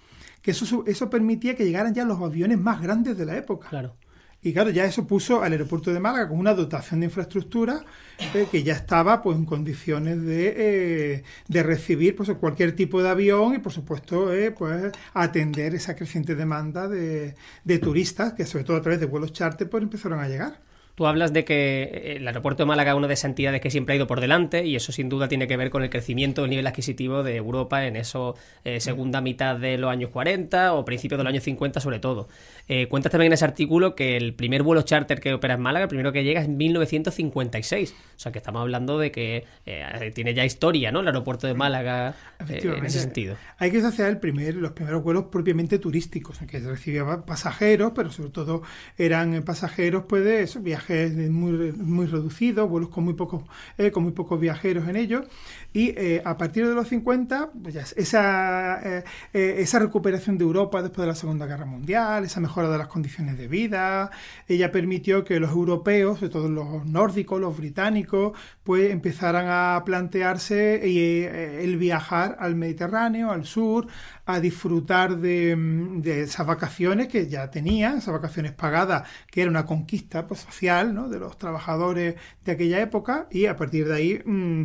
Que 0.42 0.50
eso, 0.50 0.66
su- 0.66 0.82
eso 0.84 1.08
permitía 1.08 1.54
que 1.54 1.64
llegaran 1.64 1.94
ya 1.94 2.04
los 2.04 2.20
aviones 2.20 2.58
más 2.58 2.82
grandes 2.82 3.16
de 3.16 3.24
la 3.24 3.36
época. 3.36 3.68
Claro. 3.68 3.94
Y 4.40 4.52
claro, 4.52 4.70
ya 4.70 4.84
eso 4.84 5.04
puso 5.04 5.42
al 5.42 5.50
aeropuerto 5.50 5.92
de 5.92 5.98
Málaga 5.98 6.28
con 6.28 6.38
una 6.38 6.54
dotación 6.54 7.00
de 7.00 7.06
infraestructura 7.06 7.84
eh, 8.34 8.46
que 8.50 8.62
ya 8.62 8.74
estaba 8.74 9.20
pues 9.20 9.36
en 9.36 9.44
condiciones 9.44 10.22
de, 10.22 10.54
eh, 10.56 11.24
de 11.48 11.62
recibir 11.64 12.14
pues 12.14 12.30
cualquier 12.38 12.76
tipo 12.76 13.02
de 13.02 13.08
avión 13.08 13.56
y 13.56 13.58
por 13.58 13.72
supuesto 13.72 14.32
eh, 14.32 14.52
pues 14.52 14.92
atender 15.12 15.74
esa 15.74 15.96
creciente 15.96 16.36
demanda 16.36 16.86
de, 16.86 17.34
de 17.64 17.78
turistas 17.80 18.34
que 18.34 18.46
sobre 18.46 18.62
todo 18.62 18.76
a 18.76 18.82
través 18.82 19.00
de 19.00 19.06
vuelos 19.06 19.32
charter 19.32 19.68
pues 19.68 19.82
empezaron 19.82 20.20
a 20.20 20.28
llegar. 20.28 20.68
Tú 20.98 21.06
hablas 21.06 21.32
de 21.32 21.44
que 21.44 22.16
el 22.16 22.26
aeropuerto 22.26 22.64
de 22.64 22.66
Málaga 22.66 22.90
es 22.90 22.96
una 22.96 23.06
de 23.06 23.14
esas 23.14 23.26
entidades 23.26 23.60
que 23.60 23.70
siempre 23.70 23.92
ha 23.92 23.96
ido 23.96 24.08
por 24.08 24.20
delante 24.20 24.66
y 24.66 24.74
eso 24.74 24.90
sin 24.90 25.08
duda 25.08 25.28
tiene 25.28 25.46
que 25.46 25.56
ver 25.56 25.70
con 25.70 25.84
el 25.84 25.90
crecimiento 25.90 26.40
del 26.42 26.50
nivel 26.50 26.66
adquisitivo 26.66 27.22
de 27.22 27.36
Europa 27.36 27.86
en 27.86 27.94
eso 27.94 28.34
eh, 28.64 28.80
segunda 28.80 29.20
mitad 29.20 29.54
de 29.54 29.78
los 29.78 29.92
años 29.92 30.10
40 30.10 30.74
o 30.74 30.84
principios 30.84 31.18
de 31.18 31.22
los 31.22 31.30
años 31.30 31.44
50 31.44 31.78
sobre 31.78 32.00
todo. 32.00 32.26
Eh, 32.68 32.86
cuentas 32.88 33.10
también 33.10 33.30
en 33.30 33.34
ese 33.34 33.44
artículo 33.44 33.94
que 33.94 34.16
el 34.16 34.34
primer 34.34 34.62
vuelo 34.62 34.82
charter 34.82 35.20
que 35.20 35.32
opera 35.32 35.54
en 35.54 35.60
Málaga, 35.60 35.84
el 35.84 35.88
primero 35.88 36.12
que 36.12 36.22
llega 36.22 36.40
es 36.40 36.46
en 36.46 36.56
1956. 36.56 37.94
O 38.16 38.18
sea 38.18 38.32
que 38.32 38.38
estamos 38.38 38.60
hablando 38.60 38.98
de 38.98 39.10
que 39.10 39.44
eh, 39.64 40.12
tiene 40.14 40.34
ya 40.34 40.44
historia, 40.44 40.92
¿no? 40.92 41.00
El 41.00 41.06
aeropuerto 41.06 41.46
de 41.46 41.54
Málaga 41.54 42.14
eh, 42.48 42.60
en 42.62 42.84
ese 42.84 43.00
sentido. 43.00 43.36
Hay 43.58 43.70
que 43.70 43.78
hacer 43.78 44.08
el 44.08 44.18
primer, 44.18 44.54
los 44.56 44.72
primeros 44.72 45.02
vuelos 45.02 45.24
propiamente 45.24 45.78
turísticos, 45.78 46.42
en 46.42 46.48
que 46.48 46.58
recibía 46.60 47.04
pasajeros, 47.24 47.92
pero 47.94 48.10
sobre 48.10 48.30
todo 48.30 48.62
eran 48.96 49.42
pasajeros 49.42 50.04
pues 50.08 50.24
de 50.24 50.60
viajes 50.60 51.14
muy, 51.30 51.72
muy 51.72 52.06
reducidos, 52.06 52.68
vuelos 52.68 52.90
con 52.90 53.04
muy 53.04 53.14
pocos, 53.14 53.44
eh, 53.78 53.90
con 53.90 54.02
muy 54.02 54.12
pocos 54.12 54.38
viajeros 54.38 54.88
en 54.88 54.96
ellos. 54.96 55.24
Y 55.72 55.90
eh, 55.90 56.22
a 56.24 56.38
partir 56.38 56.66
de 56.66 56.74
los 56.74 56.88
50, 56.88 57.50
pues 57.62 57.74
ya 57.74 57.84
esa, 57.96 58.80
eh, 58.82 59.04
eh, 59.34 59.56
esa 59.58 59.78
recuperación 59.78 60.38
de 60.38 60.44
Europa 60.44 60.80
después 60.80 61.02
de 61.04 61.08
la 61.08 61.14
Segunda 61.14 61.46
Guerra 61.46 61.66
Mundial, 61.66 62.24
esa 62.24 62.40
mejora 62.40 62.70
de 62.70 62.78
las 62.78 62.88
condiciones 62.88 63.36
de 63.36 63.48
vida, 63.48 64.10
ella 64.48 64.72
permitió 64.72 65.24
que 65.24 65.38
los 65.38 65.50
europeos, 65.50 66.20
sobre 66.20 66.32
todo 66.32 66.48
los 66.48 66.86
nórdicos, 66.86 67.38
los 67.38 67.56
británicos, 67.56 68.32
pues 68.64 68.90
empezaran 68.90 69.46
a 69.48 69.82
plantearse 69.84 70.80
eh, 70.82 71.64
el 71.64 71.76
viajar 71.76 72.36
al 72.40 72.54
Mediterráneo, 72.54 73.30
al 73.30 73.44
sur, 73.44 73.86
a 74.24 74.40
disfrutar 74.40 75.16
de, 75.18 75.56
mm, 75.56 76.02
de 76.02 76.22
esas 76.22 76.46
vacaciones 76.46 77.08
que 77.08 77.28
ya 77.28 77.50
tenían, 77.50 77.98
esas 77.98 78.12
vacaciones 78.12 78.52
pagadas, 78.52 79.08
que 79.30 79.42
era 79.42 79.50
una 79.50 79.64
conquista 79.66 80.26
pues, 80.26 80.40
social 80.40 80.94
¿no? 80.94 81.08
de 81.08 81.18
los 81.18 81.38
trabajadores 81.38 82.16
de 82.44 82.52
aquella 82.52 82.80
época, 82.80 83.26
y 83.30 83.46
a 83.46 83.56
partir 83.56 83.86
de 83.88 83.94
ahí 83.94 84.22
mm, 84.24 84.64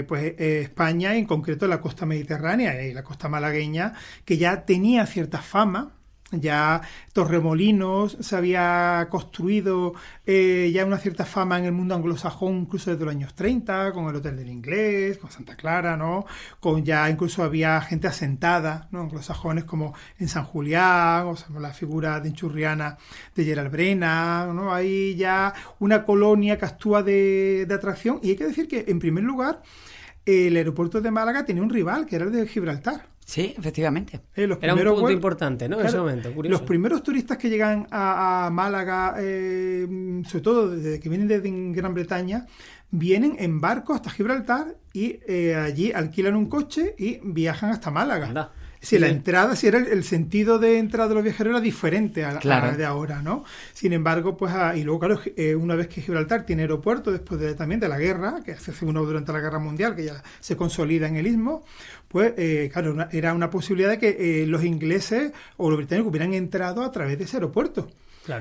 eh, 0.00 0.04
pues, 0.04 0.22
eh, 0.38 0.60
España, 0.62 1.14
en 1.14 1.26
concreto 1.26 1.66
la 1.66 1.80
costa 1.80 2.06
mediterránea 2.06 2.82
y 2.82 2.92
la 2.92 3.04
costa 3.04 3.28
malagueña, 3.28 3.94
que 4.24 4.38
ya 4.38 4.64
tenía 4.64 5.06
cierta 5.06 5.38
fama, 5.38 5.99
ya 6.32 6.80
Torremolinos 7.12 8.16
se 8.20 8.36
había 8.36 9.08
construido 9.10 9.94
eh, 10.26 10.70
ya 10.72 10.84
una 10.84 10.98
cierta 10.98 11.24
fama 11.24 11.58
en 11.58 11.64
el 11.64 11.72
mundo 11.72 11.94
anglosajón 11.94 12.58
incluso 12.58 12.90
desde 12.90 13.04
los 13.04 13.14
años 13.14 13.34
30, 13.34 13.92
con 13.92 14.08
el 14.08 14.16
Hotel 14.16 14.36
del 14.36 14.48
Inglés, 14.48 15.18
con 15.18 15.30
Santa 15.30 15.56
Clara, 15.56 15.96
¿no? 15.96 16.24
Con 16.60 16.84
ya 16.84 17.10
incluso 17.10 17.42
había 17.42 17.80
gente 17.80 18.08
asentada, 18.08 18.88
¿no? 18.92 19.00
Anglosajones 19.00 19.64
como 19.64 19.94
en 20.18 20.28
San 20.28 20.44
Julián, 20.44 21.26
o 21.26 21.36
sea, 21.36 21.48
la 21.58 21.72
figura 21.72 22.20
de 22.20 22.28
Enchurriana 22.28 22.96
de 23.34 23.44
Gerald 23.44 23.72
Brena, 23.72 24.46
¿no? 24.52 24.72
Hay 24.72 25.16
ya 25.16 25.52
una 25.80 26.04
colonia 26.04 26.58
que 26.58 26.64
actúa 26.64 27.02
de, 27.02 27.66
de 27.66 27.74
atracción 27.74 28.20
y 28.22 28.30
hay 28.30 28.36
que 28.36 28.46
decir 28.46 28.68
que 28.68 28.84
en 28.88 28.98
primer 28.98 29.24
lugar 29.24 29.62
el 30.26 30.56
aeropuerto 30.56 31.00
de 31.00 31.10
Málaga 31.10 31.44
tenía 31.44 31.62
un 31.62 31.70
rival 31.70 32.06
que 32.06 32.16
era 32.16 32.24
el 32.24 32.32
de 32.32 32.46
Gibraltar. 32.46 33.09
Sí, 33.24 33.54
efectivamente. 33.56 34.20
Eh, 34.34 34.46
los 34.46 34.58
Era 34.60 34.74
un 34.74 34.80
punto 34.80 35.00
vuelos- 35.02 35.12
importante, 35.12 35.68
¿no? 35.68 35.80
En 35.80 35.86
ese 35.86 35.98
momento, 35.98 36.32
curioso. 36.32 36.58
Los 36.58 36.62
primeros 36.66 37.02
turistas 37.02 37.38
que 37.38 37.48
llegan 37.48 37.86
a, 37.90 38.46
a 38.46 38.50
Málaga, 38.50 39.14
eh, 39.18 39.86
sobre 40.26 40.42
todo 40.42 40.70
desde 40.70 40.98
que 40.98 41.08
vienen 41.08 41.28
desde 41.28 41.48
Gran 41.72 41.94
Bretaña, 41.94 42.46
vienen 42.90 43.36
en 43.38 43.60
barco 43.60 43.94
hasta 43.94 44.10
Gibraltar 44.10 44.74
y 44.92 45.20
eh, 45.28 45.54
allí 45.54 45.92
alquilan 45.92 46.34
un 46.34 46.46
coche 46.46 46.96
y 46.98 47.20
viajan 47.22 47.70
hasta 47.70 47.90
Málaga. 47.92 48.28
Anda. 48.28 48.52
Si 48.82 48.98
la 48.98 49.08
Sí. 49.08 49.12
entrada, 49.12 49.54
si 49.56 49.66
era 49.66 49.76
el, 49.76 49.88
el 49.88 50.04
sentido 50.04 50.58
de 50.58 50.78
entrada 50.78 51.10
de 51.10 51.14
los 51.16 51.22
viajeros 51.22 51.50
era 51.50 51.60
diferente 51.60 52.24
a, 52.24 52.30
a 52.30 52.38
Claro. 52.38 52.86
ahora, 52.88 53.20
¿no? 53.20 53.44
Sin 53.74 53.92
embargo, 53.92 54.38
pues, 54.38 54.54
ah, 54.54 54.74
y 54.74 54.84
luego, 54.84 55.00
claro, 55.00 55.20
eh, 55.36 55.54
una 55.54 55.74
vez 55.74 55.86
que 55.88 56.00
Gibraltar 56.00 56.46
tiene 56.46 56.62
aeropuerto, 56.62 57.12
después 57.12 57.38
de, 57.38 57.54
también 57.54 57.78
de 57.78 57.88
la 57.88 57.98
guerra, 57.98 58.40
que 58.42 58.56
se 58.56 58.70
hace 58.70 58.86
uno 58.86 59.04
durante 59.04 59.34
la 59.34 59.40
guerra 59.40 59.58
mundial, 59.58 59.94
que 59.94 60.04
ya 60.06 60.22
se 60.40 60.56
consolida 60.56 61.06
en 61.08 61.16
el 61.16 61.26
istmo, 61.26 61.62
pues, 62.10 62.34
eh, 62.38 62.68
claro, 62.72 63.08
era 63.12 63.32
una 63.34 63.50
posibilidad 63.50 63.90
de 63.90 63.98
que 64.00 64.42
eh, 64.42 64.46
los 64.48 64.64
ingleses 64.64 65.30
o 65.56 65.70
los 65.70 65.76
británicos 65.76 66.10
hubieran 66.10 66.34
entrado 66.34 66.82
a 66.82 66.90
través 66.90 67.16
de 67.16 67.24
ese 67.24 67.36
aeropuerto. 67.36 67.88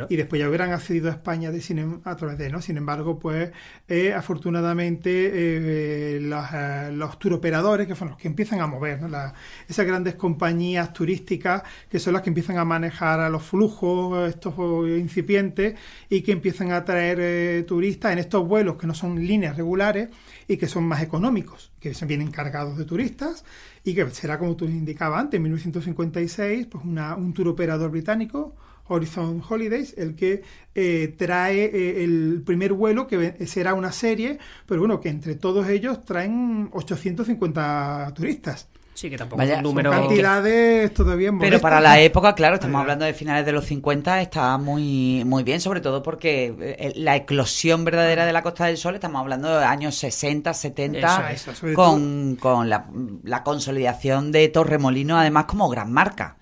Y 0.10 0.16
después 0.16 0.40
ya 0.40 0.48
hubieran 0.48 0.72
accedido 0.72 1.10
a 1.10 1.12
España 1.14 1.52
de 1.52 1.62
sin- 1.62 2.02
a 2.04 2.16
través 2.16 2.38
de 2.38 2.50
¿no? 2.50 2.62
Sin 2.62 2.78
embargo, 2.78 3.20
pues 3.20 3.52
eh, 3.88 4.14
afortunadamente 4.14 5.10
eh, 5.34 6.20
los, 6.22 6.46
eh, 6.54 6.92
los 6.94 7.18
turoperadores, 7.20 7.88
que 7.88 7.96
son 7.96 8.10
los 8.10 8.18
que 8.18 8.28
empiezan 8.28 8.60
a 8.62 8.68
mover, 8.68 9.02
¿no? 9.02 9.08
La- 9.08 9.34
esas 9.68 9.86
grandes 9.86 10.16
compañías 10.16 10.94
turísticas 10.94 11.64
que 11.90 12.00
son 12.00 12.14
las 12.14 12.22
que 12.22 12.30
empiezan 12.30 12.58
a 12.58 12.66
manejar 12.66 13.20
a 13.20 13.30
los 13.30 13.44
flujos, 13.44 14.30
estos 14.30 14.54
eh, 14.88 14.98
incipientes, 15.00 15.76
y 16.10 16.22
que 16.22 16.32
empiezan 16.32 16.72
a 16.72 16.84
traer 16.84 17.66
turistas 17.66 18.14
en 18.14 18.20
estos 18.20 18.48
vuelos 18.48 18.76
que 18.78 18.88
no 18.88 18.94
son 18.94 19.26
líneas 19.26 19.58
regulares 19.58 20.10
y 20.48 20.58
que 20.58 20.68
son 20.68 20.84
más 20.86 21.02
económicos, 21.02 21.72
que 21.80 21.94
se 21.94 22.06
vienen 22.06 22.32
cargados 22.32 22.78
de 22.78 22.86
turistas 22.86 23.44
y 23.84 23.94
que 23.96 24.10
será 24.12 24.38
como 24.40 24.56
tú 24.56 24.66
indicabas 24.66 25.22
antes, 25.22 25.38
en 25.38 25.44
1956, 25.44 26.68
pues 26.68 26.84
una, 26.86 27.16
un 27.16 27.34
turoperador 27.34 27.92
británico, 27.92 28.56
Horizon 28.90 29.42
Holidays, 29.48 29.94
el 29.98 30.16
que 30.16 30.44
eh, 30.76 31.16
trae 31.18 31.66
eh, 31.66 32.04
el 32.04 32.42
primer 32.46 32.74
vuelo, 32.74 33.08
que 33.08 33.46
será 33.48 33.74
una 33.74 33.92
serie, 33.94 34.40
pero 34.66 34.82
bueno, 34.82 35.00
que 35.00 35.10
entre 35.10 35.36
todos 35.36 35.70
ellos 35.70 36.04
traen 36.06 36.70
850 36.74 38.12
turistas. 38.16 38.68
Sí, 38.94 39.10
que 39.10 39.18
tampoco 39.18 39.38
Vaya, 39.38 39.54
es 39.54 39.60
un 39.60 39.64
son 39.68 39.76
número... 39.76 39.92
Cantidades 39.92 40.94
todavía 40.94 41.32
Pero 41.40 41.60
modestas. 41.60 41.62
para 41.62 41.80
la 41.80 42.02
época, 42.02 42.36
claro, 42.36 42.56
estamos 42.56 42.74
Claro. 42.74 42.82
hablando 42.82 43.06
de 43.06 43.14
finales 43.14 43.46
de 43.46 43.54
los 43.54 43.64
50, 43.66 44.22
está 44.22 44.58
muy, 44.58 45.24
muy 45.26 45.44
bien, 45.44 45.62
sobre 45.62 45.80
todo 45.80 46.04
porque 46.04 46.54
eh, 46.60 46.92
la 46.98 47.16
eclosión 47.16 47.86
verdadera 47.86 48.26
de 48.26 48.34
la 48.34 48.42
Costa 48.42 48.66
del 48.66 48.76
Sol, 48.78 48.96
estamos 48.96 49.22
hablando 49.22 49.58
de 49.58 49.64
años 49.64 49.96
60, 49.96 50.54
70, 50.54 51.00
Eso 51.00 51.22
es, 51.30 51.42
eso, 51.44 51.56
sobre 51.56 51.74
con, 51.76 52.36
con 52.36 52.68
la, 52.68 52.90
la 53.24 53.44
consolidación 53.44 54.34
de 54.34 54.50
Torremolino, 54.50 55.18
además 55.18 55.46
como 55.46 55.70
gran 55.70 55.94
marca. 55.94 56.36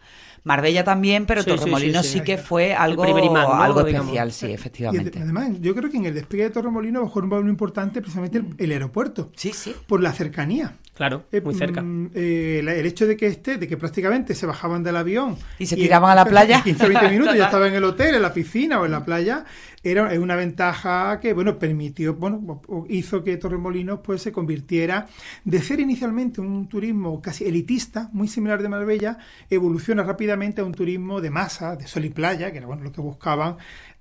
Marbella 0.44 0.84
también, 0.84 1.26
pero 1.26 1.44
Sí, 1.44 1.50
sí, 1.50 1.56
Torremolinos 1.58 2.06
sí, 2.06 2.12
sí, 2.14 2.18
sí. 2.20 2.24
que 2.24 2.38
fue 2.38 2.74
algo, 2.74 3.06
imán, 3.08 3.48
¿no? 3.48 3.62
algo 3.62 3.86
especial, 3.88 4.32
sí, 4.32 4.48
Y 4.48 4.54
efectivamente. 4.54 5.20
además, 5.20 5.52
yo 5.60 5.76
creo 5.76 5.90
que 5.92 5.98
en 5.98 6.06
el 6.06 6.14
despegue 6.14 6.44
de 6.44 6.50
Torremolino 6.52 7.02
bajó 7.02 7.20
un 7.20 7.30
valor 7.30 7.48
importante 7.50 8.02
precisamente 8.02 8.38
el, 8.40 8.48
el 8.58 8.72
aeropuerto, 8.72 9.32
Sí, 9.36 9.52
sí. 9.54 9.76
por 9.88 10.02
la 10.02 10.14
cercanía. 10.14 10.76
Claro, 10.98 11.26
Eh, 11.32 11.42
muy 11.42 11.54
cerca. 11.54 11.84
mm, 11.84 12.10
eh, 12.16 12.58
el 12.60 12.86
hecho 12.88 13.06
de 13.06 13.16
que 13.16 13.28
esté, 13.28 13.58
de 13.58 13.68
que 13.68 13.78
prácticamente 13.78 14.34
se 14.34 14.48
bajaban 14.48 14.82
del 14.82 14.96
avión 14.98 15.38
Y 15.60 15.68
se 15.68 15.76
tiraban 15.76 16.10
a 16.10 16.16
la 16.16 16.26
playa. 16.26 16.64
15 16.64 16.86
o 16.86 16.90
20 16.90 17.10
minutos 17.12 17.38
ya 17.38 17.46
estaba 17.46 17.68
en 17.68 17.76
el 17.76 17.84
hotel, 17.84 18.16
en 18.16 18.22
la 18.24 18.34
piscina 18.34 18.82
o 18.82 18.86
en 18.86 18.92
la 18.92 19.06
playa, 19.06 19.46
era 19.84 20.12
es 20.12 20.18
una 20.18 20.36
ventaja 20.36 21.20
que 21.20 21.34
bueno 21.34 21.60
permitió, 21.60 22.16
bueno, 22.16 22.62
hizo 22.90 23.24
que 23.24 23.38
Torremolinos 23.38 24.00
pues 24.04 24.24
se 24.24 24.32
convirtiera 24.32 25.06
de 25.46 25.62
ser 25.62 25.80
inicialmente 25.80 26.42
un 26.42 26.68
turismo 26.68 27.22
casi 27.22 27.46
elitista, 27.46 28.10
muy 28.12 28.28
similar 28.28 28.64
de 28.64 28.70
Marbella, 28.70 29.20
evoluciona 29.52 30.02
rápidamente 30.02 30.62
a 30.62 30.64
un 30.66 30.74
turismo 30.74 31.22
de 31.22 31.30
masa, 31.30 31.76
de 31.76 31.86
sol 31.86 32.06
y 32.06 32.10
playa, 32.10 32.52
que 32.52 32.58
era 32.58 32.66
bueno 32.66 32.84
lo 32.84 32.92
que 32.92 33.02
buscaban 33.02 33.58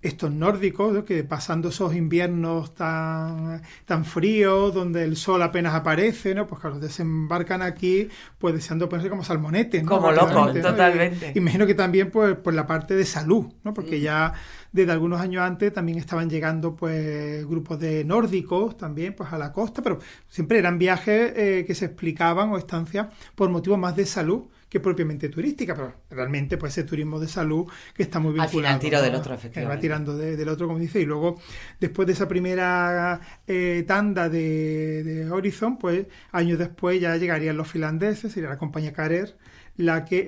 estos 0.07 0.31
nórdicos, 0.31 0.93
¿no? 0.93 1.05
que 1.05 1.25
pasando 1.25 1.69
esos 1.69 1.95
inviernos 1.95 2.75
tan, 2.75 3.63
tan 3.85 4.05
fríos, 4.05 4.73
donde 4.75 5.05
el 5.05 5.17
sol 5.17 5.43
apenas 5.43 5.75
aparece, 5.75 6.35
¿no? 6.35 6.47
Pues 6.47 6.61
claro, 6.61 6.79
desembarcan 6.79 7.63
aquí, 7.63 8.09
pues 8.39 8.55
deseando 8.55 8.89
ponerse 8.89 9.11
como 9.11 9.25
salmonetes, 9.25 9.83
¿no? 9.85 9.91
Como 9.91 10.13
locos, 10.13 10.53
totalmente. 10.61 11.33
Y- 11.35 11.39
imagino 11.39 11.67
que 11.67 11.75
también 11.75 12.11
pues 12.11 12.37
por 12.37 12.55
la 12.55 12.67
parte 12.67 12.95
de 12.95 13.05
salud, 13.05 13.47
¿no? 13.65 13.75
Porque 13.75 14.01
ya 14.01 14.33
desde 14.73 14.93
algunos 14.93 15.21
años 15.21 15.43
antes 15.43 15.73
también 15.73 15.99
estaban 15.99 16.29
llegando 16.29 16.77
pues 16.77 17.47
grupos 17.47 17.79
de 17.81 18.05
nórdicos 18.05 18.77
también 18.77 19.15
pues 19.15 19.33
a 19.33 19.39
la 19.39 19.53
costa, 19.53 19.83
pero 19.83 19.99
siempre 20.29 20.59
eran 20.59 20.79
viajes 20.79 21.33
eh, 21.37 21.65
que 21.67 21.75
se 21.75 21.87
explicaban 21.87 22.51
o 22.51 22.59
estancias 22.59 23.07
por 23.35 23.49
motivos 23.49 23.79
más 23.79 23.97
de 23.97 24.07
salud 24.07 24.45
que 24.77 24.81
propiamente 24.81 25.29
turística, 25.31 25.75
pero 25.75 25.95
realmente 26.11 26.59
pues 26.59 26.73
ese 26.77 26.85
turismo 26.87 27.19
de 27.19 27.29
salud 27.29 27.67
que 27.95 28.03
está 28.03 28.19
muy 28.19 28.31
Al 28.31 28.47
vinculado. 28.47 28.51
final 28.59 28.79
tiro 28.79 29.01
del 29.03 29.13
¿no? 29.13 29.19
otro, 29.19 29.33
Que 29.33 29.39
efectivamente. 29.39 29.77
Va 29.77 29.81
tirando 29.81 30.17
de- 30.17 30.37
del 30.37 30.49
otro, 30.51 30.67
como 30.67 30.79
dice, 30.79 31.01
y 31.01 31.07
luego 31.07 31.41
después 31.81 32.07
de 32.07 32.13
esa 32.13 32.29
primera 32.29 33.21
eh, 33.47 33.85
tanda 33.87 34.29
de, 34.29 35.03
de 35.05 35.31
Horizon, 35.31 35.79
pues 35.79 36.07
años 36.33 36.59
después 36.59 37.01
ya 37.01 37.17
llegarían 37.17 37.57
los 37.57 37.69
finlandeses, 37.69 38.33
sería 38.33 38.49
la 38.51 38.59
compañía 38.59 38.93
Carer, 38.93 39.37
la 39.79 40.05
que 40.05 40.27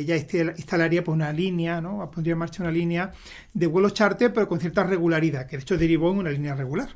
eh, 0.00 0.04
ya 0.04 0.16
instal- 0.16 0.54
instalaría 0.56 1.02
pues 1.04 1.14
una 1.14 1.32
línea, 1.32 1.80
¿no? 1.80 2.08
pondría 2.10 2.32
en 2.34 2.38
marcha 2.38 2.62
una 2.62 2.72
línea 2.72 3.10
de 3.54 3.66
vuelos 3.66 3.94
charter, 3.94 4.32
pero 4.32 4.46
con 4.48 4.60
cierta 4.60 4.84
regularidad, 4.84 5.46
que 5.46 5.56
de 5.56 5.62
hecho 5.62 5.76
derivó 5.76 6.10
en 6.12 6.18
una 6.18 6.30
línea 6.30 6.54
regular. 6.54 6.88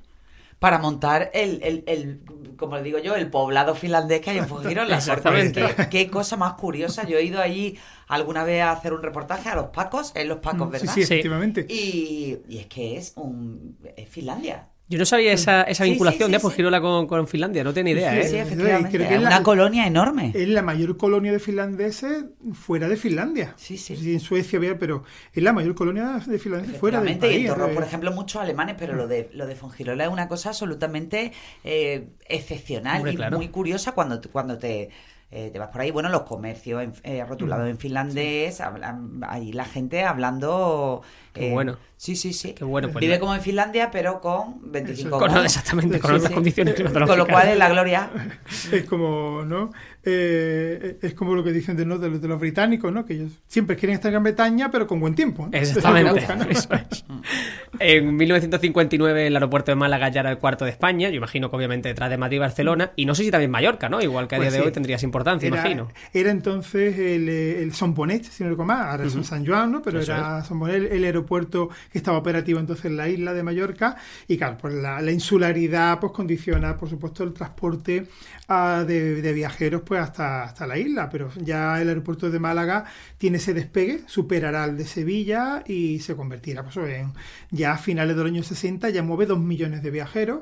Para 0.64 0.78
montar 0.78 1.30
el, 1.34 1.60
el, 1.62 1.84
el, 1.86 2.20
como 2.56 2.76
le 2.76 2.82
digo 2.82 2.98
yo, 2.98 3.14
el 3.16 3.28
poblado 3.30 3.74
finlandés 3.74 4.20
que 4.22 4.30
hay 4.30 4.38
en 4.38 4.48
Fuengirola. 4.48 4.96
Porque 5.12 5.28
Exactamente. 5.28 5.60
qué, 5.76 5.88
qué 5.90 6.10
cosa 6.10 6.36
más 6.36 6.54
curiosa. 6.54 7.04
Yo 7.06 7.18
he 7.18 7.22
ido 7.24 7.40
allí 7.40 7.78
alguna 8.08 8.44
vez 8.44 8.62
a 8.62 8.72
hacer 8.72 8.92
un 8.94 9.02
reportaje 9.02 9.48
a 9.50 9.54
los 9.56 9.66
Pacos, 9.68 10.12
en 10.14 10.28
los 10.28 10.38
Pacos, 10.38 10.68
Sí, 10.72 10.72
¿verdad? 10.72 10.94
sí, 10.94 11.02
Sí. 11.04 11.14
efectivamente. 11.14 11.66
Y, 11.68 12.38
y 12.48 12.58
es 12.58 12.66
que 12.66 12.96
es 12.96 13.12
un 13.16 13.78
es 13.96 14.08
Finlandia. 14.08 14.70
Yo 14.86 14.98
no 14.98 15.06
sabía 15.06 15.32
esa, 15.32 15.62
esa 15.62 15.84
Sí, 15.84 15.90
vinculación 15.90 16.26
sí, 16.28 16.32
de 16.32 16.38
sí, 16.38 16.42
Fuengirola 16.42 16.78
con, 16.80 17.06
con 17.06 17.26
Finlandia, 17.26 17.64
no 17.64 17.72
tenía 17.72 17.94
idea, 17.94 18.10
Sí, 18.12 18.18
¿eh? 18.18 18.28
Sí, 18.28 18.36
efectivamente. 18.36 18.90
creo 18.90 19.08
que 19.08 19.14
es 19.14 19.20
una 19.20 19.30
la- 19.30 19.42
colonia 19.42 19.86
enorme. 19.86 20.30
Es 20.34 20.46
la 20.48 20.60
mayor 20.60 20.98
colonia 20.98 21.32
de 21.32 21.38
finlandeses 21.38 22.24
fuera 22.52 22.86
de 22.86 22.96
Finlandia. 22.96 23.54
Sí, 23.56 23.78
sí. 23.78 23.94
En 24.12 24.20
Suecia 24.20 24.58
había, 24.58 24.78
pero 24.78 25.02
es 25.32 25.42
la 25.42 25.54
mayor 25.54 25.74
colonia 25.74 26.20
de 26.26 26.38
finlandeses 26.38 26.76
fuera 26.78 27.00
del 27.00 27.08
Efectivamente, 27.12 27.26
y 27.26 27.30
país. 27.30 27.48
en 27.50 27.54
Torro, 27.56 27.70
eh. 27.70 27.74
por 27.74 27.82
ejemplo, 27.82 28.12
muchos 28.12 28.42
alemanes, 28.42 28.76
pero 28.78 28.94
lo 28.94 29.08
de 29.08 29.30
lo 29.32 29.46
de 29.46 29.56
Fongirola 29.56 30.04
es 30.04 30.10
una 30.10 30.28
cosa 30.28 30.50
absolutamente 30.50 31.32
eh, 31.64 32.08
excepcional 32.28 32.98
Hombre, 32.98 33.12
y 33.12 33.16
claro. 33.16 33.38
muy 33.38 33.48
curiosa 33.48 33.92
cuando, 33.92 34.20
cuando 34.30 34.58
te, 34.58 34.90
eh, 35.30 35.48
te 35.50 35.58
vas 35.58 35.68
por 35.70 35.80
ahí. 35.80 35.90
Bueno, 35.92 36.10
los 36.10 36.22
comercios 36.24 36.82
en- 36.82 36.92
eh, 37.04 37.24
rotulados 37.24 37.70
en 37.70 37.78
finlandés, 37.78 38.60
hablan, 38.60 39.20
ahí 39.26 39.50
la 39.52 39.64
gente 39.64 40.02
hablando. 40.04 41.00
Qué 41.34 41.48
eh, 41.48 41.52
bueno. 41.52 41.76
Sí, 41.96 42.16
sí, 42.16 42.32
sí. 42.32 42.52
Qué 42.52 42.64
bueno, 42.64 42.88
pues 42.90 43.00
Vive 43.00 43.18
como 43.18 43.34
en 43.34 43.40
Finlandia, 43.40 43.90
pero 43.90 44.20
con 44.20 44.70
25 44.70 45.08
Eso. 45.08 45.18
Con- 45.18 45.28
grados. 45.28 45.44
exactamente, 45.46 45.98
con 46.00 46.10
Sí, 46.10 46.16
otras 46.16 46.28
sí. 46.28 46.34
condiciones 46.34 46.74
Con 46.74 46.84
lo 46.84 46.90
climatológicas. 46.92 47.34
cual 47.34 47.48
es 47.48 47.58
la 47.58 47.68
gloria. 47.70 48.10
Es 48.72 48.84
como, 48.84 49.42
¿no? 49.44 49.70
Eh, 50.02 50.98
es 51.00 51.14
como 51.14 51.34
lo 51.34 51.42
que 51.42 51.50
dicen 51.52 51.76
de, 51.76 51.86
¿no? 51.86 51.98
de, 51.98 52.10
los, 52.10 52.20
de 52.20 52.28
los 52.28 52.38
británicos, 52.38 52.92
¿no? 52.92 53.06
Que 53.06 53.14
ellos 53.14 53.32
siempre 53.46 53.76
quieren 53.76 53.94
estar 53.94 54.10
en 54.10 54.14
Gran 54.14 54.22
Bretaña, 54.22 54.70
pero 54.70 54.86
con 54.86 55.00
buen 55.00 55.14
tiempo. 55.14 55.48
¿no? 55.50 55.50
Exactamente. 55.58 56.20
Es 56.20 56.28
lo 56.28 56.34
buscan, 56.34 56.38
¿no? 56.40 56.44
eso 56.50 56.68
es. 56.90 57.04
En 57.80 58.14
1959 58.16 59.26
el 59.28 59.34
aeropuerto 59.36 59.72
de 59.72 59.76
Málaga 59.76 60.08
ya 60.10 60.20
era 60.20 60.30
el 60.30 60.38
cuarto 60.38 60.64
de 60.64 60.70
España, 60.72 61.08
yo 61.08 61.16
imagino 61.16 61.48
que 61.50 61.56
obviamente 61.56 61.88
detrás 61.88 62.10
de 62.10 62.18
Madrid 62.18 62.36
y 62.36 62.40
Barcelona, 62.40 62.92
y 62.96 63.06
no 63.06 63.14
sé 63.14 63.24
si 63.24 63.30
también 63.30 63.50
Mallorca, 63.50 63.88
¿no? 63.88 64.00
Igual 64.02 64.28
que 64.28 64.34
a 64.36 64.38
Pues 64.38 64.52
día 64.52 64.60
de 64.60 64.66
hoy 64.66 64.72
tendrías 64.72 65.02
importancia, 65.02 65.46
Era, 65.48 65.56
imagino. 65.60 65.88
era 66.12 66.30
entonces 66.30 66.98
el, 66.98 67.28
eh, 67.28 67.62
el 67.62 67.72
Son 67.72 67.94
Bonet, 67.94 68.24
si 68.24 68.44
no 68.44 68.50
recuerdo 68.50 68.72
mal, 68.74 68.88
ahora 68.90 69.04
es 69.06 69.12
San 69.26 69.44
Juan, 69.46 69.72
¿no? 69.72 69.82
Pero 69.82 70.00
Eso 70.00 70.12
era 70.12 70.44
el 70.68 71.04
aeropuerto 71.04 71.23
que 71.90 71.98
estaba 71.98 72.18
operativo 72.18 72.58
entonces 72.60 72.84
en 72.86 72.96
la 72.96 73.08
isla 73.08 73.32
de 73.32 73.42
Mallorca. 73.42 73.96
Y 74.28 74.36
claro, 74.36 74.56
pues 74.60 74.74
la, 74.74 75.00
la 75.00 75.10
insularidad 75.12 75.98
pues 76.00 76.12
condiciona, 76.12 76.76
por 76.76 76.88
supuesto, 76.88 77.24
el 77.24 77.32
transporte 77.32 78.06
ah, 78.48 78.84
de, 78.86 79.20
de 79.22 79.32
viajeros 79.32 79.82
pues 79.82 80.00
hasta, 80.00 80.44
hasta 80.44 80.66
la 80.66 80.78
isla. 80.78 81.08
Pero 81.10 81.30
ya 81.36 81.80
el 81.80 81.88
aeropuerto 81.88 82.30
de 82.30 82.38
Málaga 82.38 82.84
tiene 83.18 83.38
ese 83.38 83.54
despegue, 83.54 84.02
superará 84.06 84.64
el 84.64 84.76
de 84.76 84.86
Sevilla 84.86 85.62
y 85.66 86.00
se 86.00 86.16
convertirá 86.16 86.62
pues, 86.64 86.76
en 86.76 87.12
ya 87.50 87.72
a 87.72 87.78
finales 87.78 88.16
de 88.16 88.22
los 88.22 88.30
años 88.32 88.46
60, 88.46 88.90
ya 88.90 89.02
mueve 89.02 89.26
dos 89.26 89.38
millones 89.38 89.82
de 89.82 89.90
viajeros. 89.90 90.40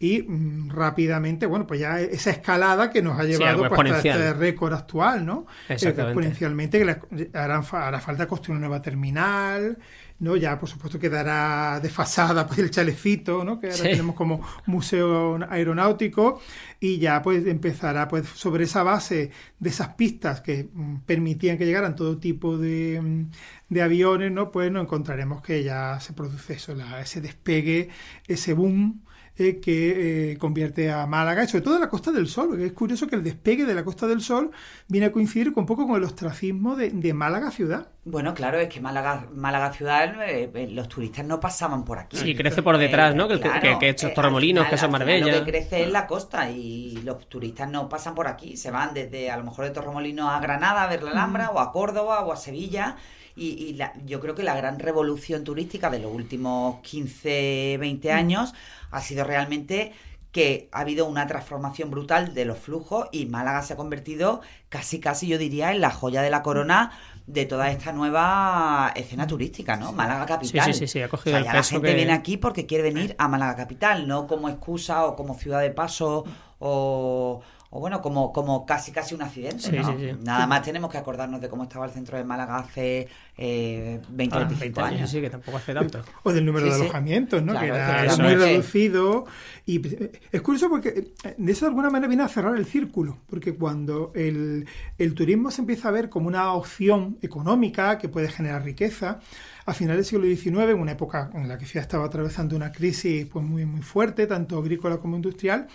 Y 0.00 0.22
mm, 0.22 0.70
rápidamente, 0.70 1.46
bueno, 1.46 1.66
pues 1.66 1.78
ya 1.80 2.00
esa 2.00 2.30
escalada 2.30 2.90
que 2.90 3.00
nos 3.00 3.18
ha 3.18 3.22
Sí, 3.22 3.28
llevado 3.28 3.64
algo 3.64 3.68
pues, 3.76 3.90
hasta 3.92 4.08
este 4.10 4.34
récord 4.34 4.74
actual, 4.74 5.24
¿no? 5.24 5.46
Eh, 5.68 5.74
Exactamente. 5.74 6.02
exponencialmente, 6.10 6.78
que 6.78 6.84
le- 6.84 7.30
harán 7.32 7.64
fa- 7.64 7.86
hará 7.86 8.00
falta 8.00 8.26
construir 8.26 8.58
una 8.58 8.66
nueva 8.68 8.82
terminal, 8.82 9.78
¿no? 10.20 10.36
Ya, 10.36 10.58
por 10.58 10.68
supuesto, 10.68 10.98
quedará 10.98 11.80
desfasada 11.80 12.46
pues, 12.46 12.58
el 12.60 12.70
chalecito, 12.70 13.44
¿no? 13.44 13.58
Que 13.60 13.66
ahora 13.66 13.78
Sí. 13.78 13.82
tenemos 13.90 14.14
como 14.14 14.40
museo 14.66 15.38
aeronáutico 15.50 16.40
y 16.80 16.98
ya 16.98 17.20
pues 17.22 17.46
empezará 17.46 18.08
pues 18.08 18.26
sobre 18.28 18.64
esa 18.64 18.82
base 18.82 19.30
de 19.58 19.68
esas 19.70 19.94
pistas 19.94 20.40
que 20.40 20.68
mm, 20.72 20.98
permitían 21.06 21.58
que 21.58 21.66
llegaran 21.66 21.96
todo 21.96 22.18
tipo 22.18 22.56
de, 22.58 23.00
mm, 23.02 23.30
de 23.74 23.82
aviones, 23.82 24.30
¿no? 24.32 24.50
Pues 24.50 24.70
nos 24.72 24.82
encontraremos 24.84 25.42
que 25.42 25.62
ya 25.64 25.98
se 26.00 26.12
produce 26.12 26.54
eso, 26.54 26.74
la- 26.74 27.00
ese 27.00 27.20
despegue, 27.20 27.88
ese 28.26 28.52
boom 28.54 29.02
eh, 29.36 29.58
que 29.60 30.32
eh, 30.32 30.38
convierte 30.38 30.92
a 30.92 31.06
Málaga, 31.08 31.42
y 31.42 31.48
sobre 31.48 31.62
todo 31.62 31.74
a 31.76 31.80
la 31.80 31.88
Costa 31.88 32.12
del 32.12 32.28
Sol, 32.28 32.50
porque 32.50 32.66
es 32.66 32.72
curioso 32.72 33.08
que 33.08 33.16
el 33.16 33.24
despegue 33.24 33.64
de 33.64 33.74
la 33.74 33.82
Costa 33.84 34.06
del 34.06 34.20
Sol 34.20 34.52
viene 34.86 35.06
a 35.08 35.12
coincidir 35.12 35.52
con 35.52 35.62
un 35.62 35.66
poco 35.66 35.88
con 35.88 35.96
el 35.96 36.04
ostracismo 36.04 36.76
de, 36.76 36.90
de 36.90 37.14
Málaga 37.14 37.50
ciudad. 37.50 37.88
Bueno, 38.06 38.34
claro, 38.34 38.58
es 38.60 38.68
que 38.68 38.80
Málaga, 38.82 39.26
Málaga 39.32 39.72
ciudad, 39.72 40.22
eh, 40.22 40.50
eh, 40.54 40.68
los 40.70 40.88
turistas 40.90 41.24
no 41.24 41.40
pasaban 41.40 41.84
por 41.86 41.98
aquí. 41.98 42.18
Sí, 42.18 42.34
crece 42.34 42.62
por 42.62 42.76
detrás, 42.76 43.14
¿no? 43.14 43.26
Que- 43.26 43.40
que- 43.40 43.78
que 43.78 43.88
estos 43.88 44.10
eh, 44.10 44.12
Torremolinos, 44.14 44.66
que 44.68 44.76
son 44.76 44.90
Marbella. 44.90 45.38
Lo 45.38 45.44
que 45.44 45.50
crece 45.52 45.82
es 45.84 45.90
la 45.90 46.06
costa 46.06 46.50
y 46.50 46.96
los 47.02 47.26
turistas 47.30 47.70
no 47.70 47.88
pasan 47.88 48.14
por 48.14 48.28
aquí, 48.28 48.58
se 48.58 48.70
van 48.70 48.92
desde 48.92 49.30
a 49.30 49.38
lo 49.38 49.44
mejor 49.44 49.64
de 49.64 49.70
Torremolinos 49.70 50.28
a 50.30 50.38
Granada 50.38 50.82
a 50.82 50.86
ver 50.86 51.02
la 51.02 51.12
Alhambra 51.12 51.50
o 51.50 51.60
a 51.60 51.72
Córdoba 51.72 52.20
o 52.26 52.32
a 52.32 52.36
Sevilla. 52.36 52.96
Y, 53.36 53.48
y 53.52 53.72
la- 53.72 53.94
yo 54.04 54.20
creo 54.20 54.34
que 54.34 54.42
la 54.42 54.54
gran 54.54 54.78
revolución 54.78 55.42
turística 55.42 55.88
de 55.88 55.98
los 55.98 56.12
últimos 56.12 56.80
15, 56.82 57.78
20 57.80 58.12
años 58.12 58.52
ha 58.90 59.00
sido 59.00 59.24
realmente 59.24 59.92
que 60.30 60.68
ha 60.72 60.80
habido 60.80 61.06
una 61.06 61.26
transformación 61.28 61.90
brutal 61.90 62.34
de 62.34 62.44
los 62.44 62.58
flujos 62.58 63.08
y 63.12 63.26
Málaga 63.26 63.62
se 63.62 63.72
ha 63.72 63.76
convertido 63.76 64.40
casi, 64.68 64.98
casi, 65.00 65.28
yo 65.28 65.38
diría, 65.38 65.72
en 65.72 65.80
la 65.80 65.90
joya 65.90 66.22
de 66.22 66.30
la 66.30 66.42
corona 66.42 66.90
de 67.26 67.46
toda 67.46 67.70
esta 67.70 67.90
nueva 67.92 68.92
escena 68.94 69.26
turística, 69.26 69.76
¿no? 69.76 69.92
Málaga 69.92 70.26
capital. 70.26 70.66
Sí, 70.66 70.72
sí, 70.74 70.78
sí, 70.80 70.88
sí, 70.88 71.02
ha 71.02 71.08
cogido 71.08 71.36
O 71.36 71.38
sea, 71.38 71.38
el 71.38 71.44
ya 71.46 71.54
la 71.54 71.62
gente 71.62 71.88
que- 71.88 71.94
viene 71.94 72.12
aquí 72.12 72.36
porque 72.36 72.66
quiere 72.66 72.84
venir 72.84 73.14
a 73.18 73.28
Málaga 73.28 73.56
capital, 73.56 74.06
no 74.06 74.26
como 74.26 74.48
excusa 74.50 75.06
o 75.06 75.16
como 75.16 75.34
ciudad 75.34 75.60
de 75.62 75.70
paso 75.70 76.24
o, 76.58 77.40
o 77.76 77.80
bueno, 77.80 78.00
como, 78.00 78.32
como 78.32 78.64
casi 78.64 78.92
casi 78.92 79.16
un 79.16 79.22
accidente, 79.22 79.58
Sí, 79.58 79.72
¿no? 79.76 79.84
sí, 79.84 79.94
sí. 79.98 80.16
Nada 80.22 80.46
más 80.46 80.62
tenemos 80.62 80.92
que 80.92 80.96
acordarnos 80.96 81.40
de 81.40 81.48
cómo 81.48 81.64
estaba 81.64 81.86
el 81.86 81.90
centro 81.90 82.16
de 82.16 82.22
Málaga 82.22 82.58
hace 82.58 83.08
eh, 83.36 84.00
20 84.10 84.36
Ah, 84.36 84.38
25 84.38 84.60
20 84.60 84.80
años, 84.80 84.92
años. 85.00 85.10
sí, 85.10 85.20
que 85.20 85.28
tampoco 85.28 85.56
hace 85.58 85.74
tanto. 85.74 86.04
O 86.22 86.32
del 86.32 86.46
número 86.46 86.66
Sí, 86.66 86.70
de 86.70 86.76
sí. 86.78 86.82
alojamientos, 86.82 87.42
¿no? 87.42 87.50
Claro, 87.52 87.66
que 87.66 87.72
era, 87.74 87.86
que 87.86 87.92
era 88.04 88.12
eso 88.12 88.22
muy 88.22 88.32
es. 88.32 88.38
reducido. 88.38 89.26
Y 89.66 89.86
eh, 89.88 90.12
es 90.30 90.40
curioso 90.42 90.68
porque 90.68 91.12
eh, 91.24 91.34
de 91.36 91.52
eso 91.52 91.64
de 91.64 91.70
alguna 91.70 91.90
manera 91.90 92.06
viene 92.06 92.22
a 92.22 92.28
cerrar 92.28 92.54
el 92.56 92.64
círculo, 92.64 93.18
porque 93.28 93.54
cuando 93.56 94.12
el, 94.14 94.66
el 94.96 95.14
turismo 95.14 95.50
se 95.50 95.62
empieza 95.62 95.88
a 95.88 95.90
ver 95.90 96.08
como 96.08 96.28
una 96.28 96.52
opción 96.52 97.18
económica 97.22 97.98
que 97.98 98.08
puede 98.08 98.28
generar 98.28 98.62
riqueza, 98.62 99.18
a 99.66 99.72
finales 99.74 100.10
del 100.10 100.20
siglo 100.36 100.52
XIX, 100.54 100.70
en 100.74 100.78
una 100.78 100.92
época 100.92 101.30
en 101.34 101.48
la 101.48 101.58
que 101.58 101.64
Ciudad 101.66 101.82
estaba 101.82 102.04
atravesando 102.04 102.54
una 102.54 102.70
crisis 102.70 103.26
pues 103.26 103.44
muy, 103.44 103.64
muy 103.64 103.82
fuerte, 103.82 104.26
tanto 104.28 104.58
agrícola 104.58 104.98
como 104.98 105.16
industrial, 105.16 105.66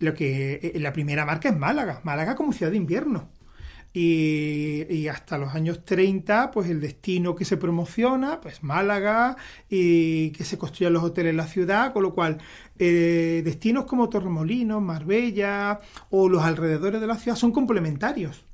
lo 0.00 0.14
que 0.14 0.54
eh, 0.62 0.80
la 0.80 0.92
primera 0.92 1.24
marca 1.24 1.48
es 1.48 1.56
Málaga, 1.56 2.00
Málaga 2.02 2.34
como 2.34 2.52
ciudad 2.52 2.72
de 2.72 2.78
invierno. 2.78 3.28
Y, 3.92 4.86
y 4.88 5.08
hasta 5.08 5.36
los 5.36 5.52
años 5.54 5.84
30, 5.84 6.52
pues 6.52 6.70
el 6.70 6.80
destino 6.80 7.34
que 7.34 7.44
se 7.44 7.56
promociona, 7.56 8.40
pues 8.40 8.62
Málaga, 8.62 9.36
y 9.68 10.30
que 10.30 10.44
se 10.44 10.58
construyan 10.58 10.92
los 10.92 11.02
hoteles 11.02 11.30
en 11.30 11.36
la 11.36 11.48
ciudad, 11.48 11.92
con 11.92 12.04
lo 12.04 12.14
cual 12.14 12.38
eh, 12.78 13.42
destinos 13.44 13.86
como 13.86 14.08
Torremolinos, 14.08 14.80
Marbella 14.80 15.80
o 16.08 16.28
los 16.28 16.42
alrededores 16.42 17.00
de 17.00 17.06
la 17.06 17.16
ciudad 17.16 17.36
son 17.36 17.52
complementarios. 17.52 18.44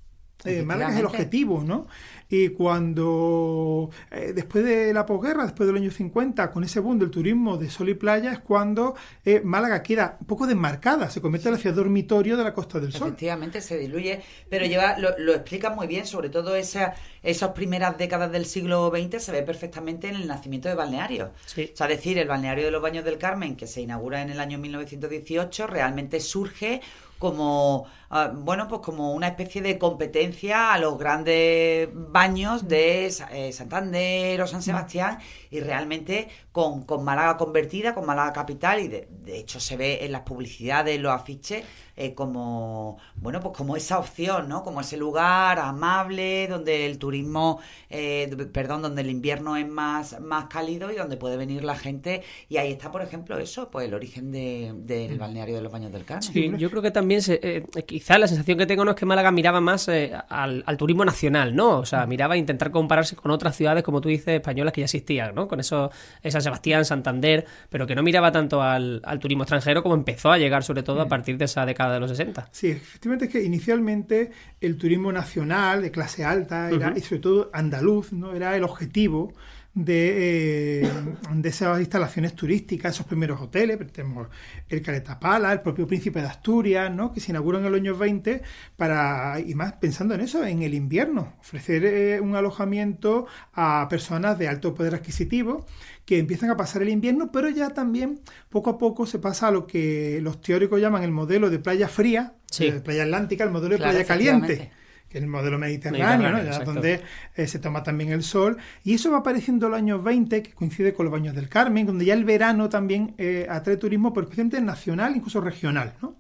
Eh, 0.45 0.63
Málaga 0.63 0.95
es 0.95 1.01
el 1.01 1.07
objetivo, 1.07 1.63
¿no? 1.65 1.87
Y 2.29 2.49
cuando, 2.49 3.91
eh, 4.11 4.33
después 4.35 4.65
de 4.65 4.93
la 4.93 5.07
posguerra, 5.07 5.45
después 5.45 5.67
del 5.67 5.77
año 5.77 5.91
50, 5.91 6.51
con 6.51 6.65
ese 6.65 6.81
boom 6.81 6.99
del 6.99 7.11
turismo 7.11 7.57
de 7.57 7.71
sol 7.71 7.89
y 7.89 7.95
playa, 7.95 8.33
es 8.33 8.41
cuando 8.41 8.97
eh, 9.25 9.41
Málaga 9.45 9.83
queda 9.83 10.17
un 10.21 10.27
poco 10.27 10.47
desmarcada, 10.47 11.09
se 11.09 11.21
convierte 11.21 11.49
en 11.49 11.55
la 11.55 11.61
ciudad 11.61 11.77
dormitorio 11.77 12.37
de 12.37 12.43
la 12.45 12.53
Costa 12.53 12.81
del 12.81 12.93
Sol. 12.93 13.09
Efectivamente, 13.09 13.61
se 13.61 13.79
diluye, 13.79 14.23
pero 14.51 14.67
lleva, 14.67 14.99
lo, 14.99 15.17
lo 15.19 15.35
explica 15.35 15.71
muy 15.71 15.87
bien, 15.87 16.05
sobre 16.07 16.29
todo 16.29 16.57
esa, 16.57 16.95
esas 17.23 17.51
primeras 17.51 17.97
décadas 17.97 18.33
del 18.33 18.47
siglo 18.47 18.91
XX 18.91 19.23
se 19.23 19.33
ve 19.33 19.43
perfectamente 19.43 20.09
en 20.09 20.17
el 20.17 20.27
nacimiento 20.27 20.69
de 20.69 20.75
balnearios. 20.75 21.31
Sí. 21.47 21.71
O 21.73 21.77
sea, 21.77 21.87
es 21.89 21.97
decir, 21.99 22.19
el 22.19 22.27
balneario 22.27 22.65
de 22.65 22.71
los 22.73 22.83
Baños 22.83 23.05
del 23.05 23.19
Carmen, 23.19 23.57
que 23.57 23.69
se 23.69 23.83
inaugura 23.83 24.23
en 24.23 24.31
el 24.31 24.41
año 24.41 24.59
1918, 24.59 25.67
realmente 25.69 26.19
surge 26.21 26.81
como 27.19 27.87
ah, 28.11 28.33
bueno 28.35 28.69
pues 28.69 28.81
como 28.83 29.12
una 29.12 29.29
especie 29.29 29.62
de 29.62 29.79
competencia 29.79 30.73
a 30.73 30.79
los 30.79 30.99
grandes 30.99 31.88
baños 31.92 32.69
de 32.69 33.07
eh, 33.07 33.53
Santander 33.53 34.40
o 34.42 34.47
San 34.47 34.62
Sebastián 34.62 35.19
y 35.51 35.61
realmente 35.61 36.29
con, 36.53 36.83
con 36.85 37.05
Málaga 37.05 37.37
convertida 37.37 37.95
con 37.95 38.07
Málaga 38.07 38.33
capital 38.33 38.81
y 38.81 38.88
de, 38.88 39.09
de 39.11 39.38
hecho 39.38 39.61
se 39.61 39.77
ve 39.77 40.05
en 40.05 40.12
las 40.12 40.23
publicidades 40.23 41.01
los 41.01 41.12
afiches 41.12 41.64
eh, 41.99 42.14
como 42.14 42.99
bueno 43.16 43.40
pues 43.40 43.57
como 43.57 43.77
esa 43.77 43.99
opción 43.99 44.49
no 44.49 44.62
como 44.62 44.81
ese 44.83 44.97
lugar 44.99 45.59
amable 45.59 46.47
donde 46.49 46.87
el 46.87 46.99
turismo 46.99 47.61
eh, 47.90 48.29
perdón 48.53 48.83
donde 48.83 49.03
el 49.03 49.11
invierno 49.11 49.57
es 49.57 49.66
más 49.69 50.21
más 50.21 50.47
cálido 50.47 50.90
y 50.92 50.97
donde 50.97 51.16
puede 51.16 51.37
venir 51.37 51.64
la 51.64 51.77
gente. 51.77 52.23
Y 52.49 52.57
ahí 52.59 52.73
está 52.73 52.90
por 52.92 53.03
ejemplo 53.03 53.38
eso 53.38 53.71
pues 53.71 53.87
el 53.87 53.95
origen 53.95 54.31
de- 54.33 54.73
del 54.77 55.19
balneario 55.19 55.55
de 55.57 55.62
los 55.62 55.73
Baños 55.73 55.92
del 55.92 56.05
Carmen. 56.05 56.23
Sí, 56.23 56.53
yo 56.59 56.71
creo 56.71 56.83
que 56.83 56.90
también, 56.90 57.23
se, 57.23 57.40
eh, 57.42 57.64
quizá 57.97 58.19
la 58.19 58.29
sensación 58.29 58.59
que 58.59 58.67
tengo 58.67 58.85
no 58.85 58.91
es 58.91 58.97
que 58.99 59.07
Málaga 59.07 59.31
miraba 59.31 59.59
más 59.63 59.89
eh, 59.89 60.13
al, 60.29 60.63
al 60.67 60.77
turismo 60.77 61.03
nacional, 61.03 61.57
¿no? 61.57 61.79
O 61.79 61.87
sea, 61.87 62.05
miraba 62.05 62.35
a 62.35 62.37
intentar 62.37 62.71
compararse 62.71 63.17
con 63.17 63.31
otras 63.31 63.57
ciudades, 63.57 63.83
como 63.83 64.03
tú 64.03 64.11
dices, 64.11 64.29
españolas 64.29 64.75
que 64.75 64.83
ya 64.83 64.85
existían, 64.85 65.35
¿no? 65.35 65.49
Con 65.49 65.61
eso, 65.61 65.91
eh, 66.23 66.31
San 66.31 66.43
Sebastián, 66.43 66.85
Santander, 66.85 67.47
pero 67.71 67.87
que 67.87 67.95
no 67.95 68.03
miraba 68.03 68.31
tanto 68.31 68.61
al, 68.61 69.01
al 69.03 69.19
turismo 69.19 69.45
extranjero 69.45 69.83
como 69.83 69.95
empezó 69.95 70.31
a 70.31 70.37
llegar, 70.37 70.63
sobre 70.63 70.83
todo, 70.83 71.01
a 71.01 71.09
partir 71.09 71.39
de 71.39 71.47
esa 71.47 71.65
década 71.65 71.95
de 71.95 72.01
los 72.01 72.11
60. 72.11 72.51
Sí, 72.53 72.69
efectivamente 72.69 73.25
es 73.25 73.33
que 73.33 73.43
inicialmente 73.43 74.31
el 74.61 74.77
turismo 74.77 75.11
nacional 75.11 75.81
de 75.81 75.91
clase 75.91 76.23
alta 76.23 76.69
era, 76.71 76.93
y 76.95 77.01
sobre 77.01 77.23
todo 77.23 77.51
andaluz, 77.55 78.13
¿no? 78.13 78.35
era 78.35 78.55
el 78.57 78.65
objetivo 78.65 79.33
de, 79.77 80.81
eh, 80.85 80.91
de 81.35 81.49
esas 81.51 81.79
instalaciones 81.81 82.35
turísticas, 82.35 82.95
esos 82.95 83.05
primeros 83.07 83.39
hoteles, 83.43 83.79
tenemos 83.93 84.27
el 84.71 84.81
Caletapala, 84.81 85.53
el 85.53 85.61
propio 85.61 85.87
Príncipe 85.87 86.23
de 86.23 86.27
Asturias, 86.27 86.91
¿no? 86.91 87.12
que 87.12 87.21
se 87.21 87.31
inauguran 87.31 87.62
en 87.67 87.73
los 87.73 87.81
años 87.81 87.99
20 87.99 88.41
para, 88.75 89.39
y 89.39 89.55
más 89.55 89.75
pensando 89.75 90.15
en 90.15 90.23
eso, 90.23 90.45
en 90.47 90.62
el 90.62 90.73
invierno, 90.73 91.35
ofrecer 91.41 91.85
eh, 91.85 92.21
un 92.23 92.35
alojamiento 92.35 93.27
a 93.53 93.87
personas 93.91 94.39
de 94.39 94.49
alto 94.49 94.75
poder 94.75 94.95
adquisitivo 94.95 95.67
que 96.07 96.19
empiezan 96.19 96.49
a 96.51 96.57
pasar 96.57 96.81
el 96.81 96.89
invierno, 96.89 97.31
pero 97.31 97.51
ya 97.51 97.69
también 97.71 98.21
poco 98.49 98.71
a 98.71 98.79
poco 98.79 99.05
se 99.05 99.19
pasa 99.19 99.49
a 99.49 99.51
lo 99.51 99.67
que 99.67 100.21
los 100.23 100.41
teóricos 100.41 100.81
llaman 100.81 101.03
el 101.03 101.11
modelo 101.11 101.51
de 101.51 101.59
playa 101.59 101.89
fría, 101.89 102.33
Sí. 102.51 102.71
de 102.71 102.81
playa 102.81 103.03
atlántica, 103.03 103.45
el 103.45 103.51
modelo 103.51 103.73
de 103.73 103.77
Claro, 103.79 103.93
playa 103.93 104.07
caliente 104.07 104.71
el 105.16 105.26
modelo 105.26 105.59
mediterráneo, 105.59 106.07
Mediterráneo, 106.07 106.38
¿no? 106.38 106.44
Ya 106.44 106.50
exacto. 106.50 106.72
donde 106.72 107.02
eh, 107.35 107.46
se 107.46 107.59
toma 107.59 107.83
también 107.83 108.11
el 108.12 108.22
sol. 108.22 108.57
Y 108.85 108.94
eso 108.94 109.11
va 109.11 109.18
apareciendo 109.18 109.66
en 109.66 109.72
los 109.72 109.79
años 109.79 110.05
20, 110.05 110.42
que 110.42 110.52
coincide 110.52 110.94
con 110.94 111.07
los 111.07 111.12
baños 111.12 111.35
del 111.35 111.48
Carmen, 111.48 111.87
donde 111.87 112.05
ya 112.05 112.14
el 112.14 112.24
verano 112.24 112.68
también 112.68 113.14
eh, 113.18 113.46
atrae 113.48 113.76
turismo, 113.76 114.12
pero 114.12 114.24
especialmente 114.24 114.61
nacional, 114.61 115.16
incluso 115.16 115.40
regional, 115.40 115.94
¿no? 116.02 116.16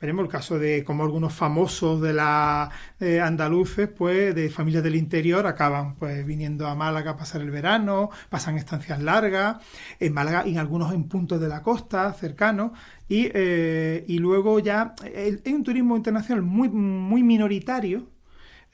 Veremos 0.00 0.24
el 0.24 0.30
caso 0.30 0.58
de 0.58 0.84
cómo 0.84 1.04
algunos 1.04 1.32
famosos 1.32 2.00
de 2.02 2.12
la 2.12 2.68
eh, 3.00 3.20
andaluces, 3.20 3.88
pues 3.88 4.34
de 4.34 4.50
familias 4.50 4.82
del 4.82 4.96
interior, 4.96 5.46
acaban 5.46 5.94
pues 5.94 6.26
viniendo 6.26 6.66
a 6.66 6.74
Málaga 6.74 7.12
a 7.12 7.16
pasar 7.16 7.40
el 7.40 7.50
verano, 7.50 8.10
pasan 8.28 8.58
estancias 8.58 9.00
largas, 9.00 9.56
en 10.00 10.12
Málaga 10.12 10.46
y 10.46 10.50
en 10.50 10.58
algunos 10.58 10.92
en 10.92 11.04
puntos 11.04 11.40
de 11.40 11.48
la 11.48 11.62
costa 11.62 12.12
cercanos, 12.12 12.72
y, 13.08 13.30
eh, 13.32 14.04
y 14.06 14.18
luego 14.18 14.58
ya 14.58 14.94
eh, 15.04 15.40
hay 15.42 15.52
un 15.54 15.64
turismo 15.64 15.96
internacional 15.96 16.42
muy, 16.42 16.68
muy 16.68 17.22
minoritario, 17.22 18.13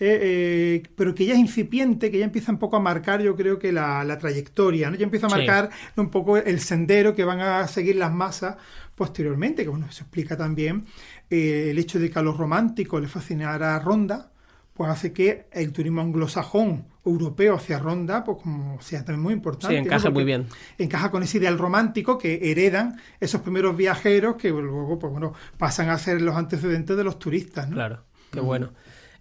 eh, 0.00 0.18
eh, 0.22 0.82
pero 0.96 1.14
que 1.14 1.26
ya 1.26 1.34
es 1.34 1.38
incipiente, 1.38 2.10
que 2.10 2.18
ya 2.18 2.24
empieza 2.24 2.50
un 2.50 2.58
poco 2.58 2.76
a 2.76 2.80
marcar, 2.80 3.20
yo 3.22 3.36
creo 3.36 3.58
que 3.58 3.70
la, 3.70 4.02
la 4.04 4.18
trayectoria, 4.18 4.90
¿no? 4.90 4.96
Ya 4.96 5.04
empieza 5.04 5.26
a 5.26 5.30
Sí. 5.30 5.36
marcar 5.36 5.70
un 5.96 6.08
poco 6.10 6.36
el 6.38 6.60
sendero 6.60 7.14
que 7.14 7.24
van 7.24 7.40
a 7.40 7.68
seguir 7.68 7.96
las 7.96 8.12
masas 8.12 8.56
posteriormente, 8.94 9.62
que 9.62 9.68
bueno, 9.68 9.86
eso 9.88 10.02
explica 10.02 10.36
también 10.36 10.86
eh, 11.30 11.68
el 11.70 11.78
hecho 11.78 11.98
de 11.98 12.10
que 12.10 12.18
a 12.18 12.22
los 12.22 12.36
románticos 12.36 13.00
les 13.00 13.10
fascinara 13.10 13.78
Ronda, 13.78 14.32
pues 14.74 14.90
hace 14.90 15.12
que 15.12 15.46
el 15.52 15.72
turismo 15.72 16.00
anglosajón 16.00 16.86
europeo 17.04 17.56
hacia 17.56 17.78
Ronda, 17.78 18.24
pues 18.24 18.38
como 18.42 18.80
sea 18.80 19.04
también 19.04 19.22
muy 19.22 19.34
importante. 19.34 19.76
Sí, 19.76 19.82
encaja 19.82 20.10
muy 20.10 20.24
bien. 20.24 20.46
Encaja 20.78 21.10
con 21.10 21.22
ese 21.22 21.38
ideal 21.38 21.58
romántico 21.58 22.16
que 22.18 22.50
heredan 22.50 22.98
esos 23.20 23.40
primeros 23.42 23.76
viajeros 23.76 24.36
que 24.36 24.48
luego, 24.50 24.98
pues 24.98 25.10
bueno, 25.12 25.34
pasan 25.58 25.88
a 25.90 25.98
ser 25.98 26.20
los 26.22 26.36
antecedentes 26.36 26.96
de 26.96 27.04
los 27.04 27.18
turistas, 27.18 27.68
¿no? 27.68 27.76
Claro, 27.76 28.04
qué 28.30 28.40
bueno. 28.40 28.70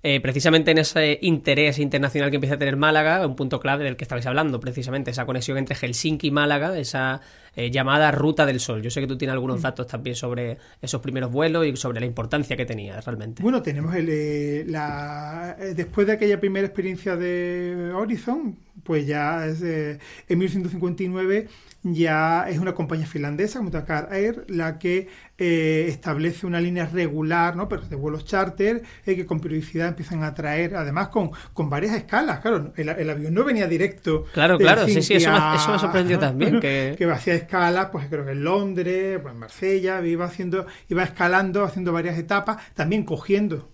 Eh, 0.01 0.21
precisamente 0.21 0.71
en 0.71 0.77
ese 0.77 1.19
interés 1.21 1.77
internacional 1.77 2.29
que 2.29 2.37
empieza 2.37 2.55
a 2.55 2.57
tener 2.57 2.77
Málaga, 2.77 3.25
un 3.27 3.35
punto 3.35 3.59
clave 3.59 3.83
del 3.83 3.97
que 3.97 4.05
estabais 4.05 4.25
hablando, 4.25 4.59
precisamente, 4.59 5.11
esa 5.11 5.25
conexión 5.25 5.57
entre 5.57 5.75
Helsinki 5.75 6.27
y 6.27 6.31
Málaga, 6.31 6.77
esa 6.79 7.19
eh, 7.55 7.69
llamada 7.69 8.09
Ruta 8.11 8.45
del 8.45 8.61
Sol. 8.61 8.81
Yo 8.81 8.91
sé 8.91 9.01
que 9.01 9.07
tú 9.07 9.17
tienes 9.17 9.33
algunos 9.33 9.61
datos 9.61 9.87
también 9.87 10.15
sobre 10.15 10.57
esos 10.81 11.01
primeros 11.01 11.31
vuelos 11.31 11.65
y 11.65 11.75
sobre 11.75 11.99
la 11.99 12.05
importancia 12.05 12.55
que 12.55 12.65
tenía 12.65 13.01
realmente. 13.01 13.43
Bueno, 13.43 13.61
tenemos 13.61 13.93
el, 13.93 14.07
eh, 14.09 14.63
la, 14.67 15.57
después 15.75 16.07
de 16.07 16.13
aquella 16.13 16.39
primera 16.39 16.65
experiencia 16.65 17.17
de 17.17 17.91
Horizon, 17.93 18.57
pues 18.83 19.05
ya 19.05 19.45
es, 19.45 19.61
en 19.61 20.37
1959 20.37 21.47
ya 21.83 22.45
es 22.49 22.59
una 22.59 22.73
compañía 22.73 23.05
finlandesa, 23.05 23.59
como 23.59 23.71
Air, 24.11 24.45
la 24.49 24.79
que 24.79 25.07
eh, 25.39 25.85
establece 25.87 26.45
una 26.45 26.59
línea 26.59 26.85
regular, 26.85 27.55
¿no? 27.55 27.67
Pero 27.69 27.83
de 27.83 27.95
vuelos 27.95 28.25
charter, 28.25 28.83
eh, 29.05 29.15
que 29.15 29.25
con 29.25 29.39
periodicidad 29.39 29.87
empiezan 29.87 30.23
a 30.23 30.33
traer, 30.33 30.75
además 30.75 31.07
con, 31.07 31.31
con 31.53 31.69
varias 31.69 31.95
escalas. 31.95 32.39
Claro, 32.41 32.73
el, 32.75 32.89
el 32.89 33.09
avión 33.09 33.33
no 33.33 33.43
venía 33.43 33.67
directo. 33.67 34.25
Claro, 34.33 34.57
claro, 34.57 34.85
sí, 34.85 35.01
sí, 35.01 35.15
eso 35.15 35.31
me- 35.31 35.55
eso 35.55 35.71
me 35.71 35.79
sorprendió 35.79 36.19
también, 36.27 36.59
que- 36.59 36.95
que 36.97 37.05
hacía 37.05 37.33
escalas, 37.35 37.87
pues 37.91 38.07
creo 38.09 38.25
que 38.25 38.31
en 38.33 38.43
Londres, 38.43 39.19
pues 39.21 39.33
en 39.33 39.39
Marsella, 39.39 40.05
iba 40.05 40.25
haciendo, 40.25 40.65
iba 40.89 41.03
escalando, 41.03 41.63
haciendo 41.63 41.93
varias 41.93 42.17
etapas, 42.17 42.57
también 42.75 43.03
cogiendo 43.03 43.69